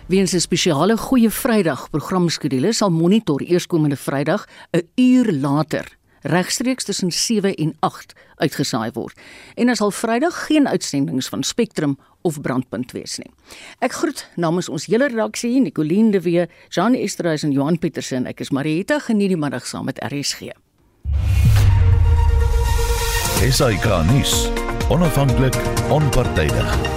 [0.07, 7.12] Weens 'n spesiale Goeie Vrydag programskedule sal Monitor eerskomende Vrydag 'n uur later regstreeks tussen
[7.12, 9.18] 7 en 8 uitgesaai word.
[9.55, 13.31] En as al Vrydag geen uitsendings van Spectrum of Brandpunt wees nie.
[13.85, 18.27] Ek groet namens ons hele redaksie, Nicoline de Wee, Jean Esterhuis en Johan Pietersen.
[18.27, 20.55] Ek is Marieta geniet die middag saam met RSG.
[23.45, 24.47] Esai Kahnis,
[24.89, 25.59] onafhanklik,
[25.93, 26.93] onpartydig.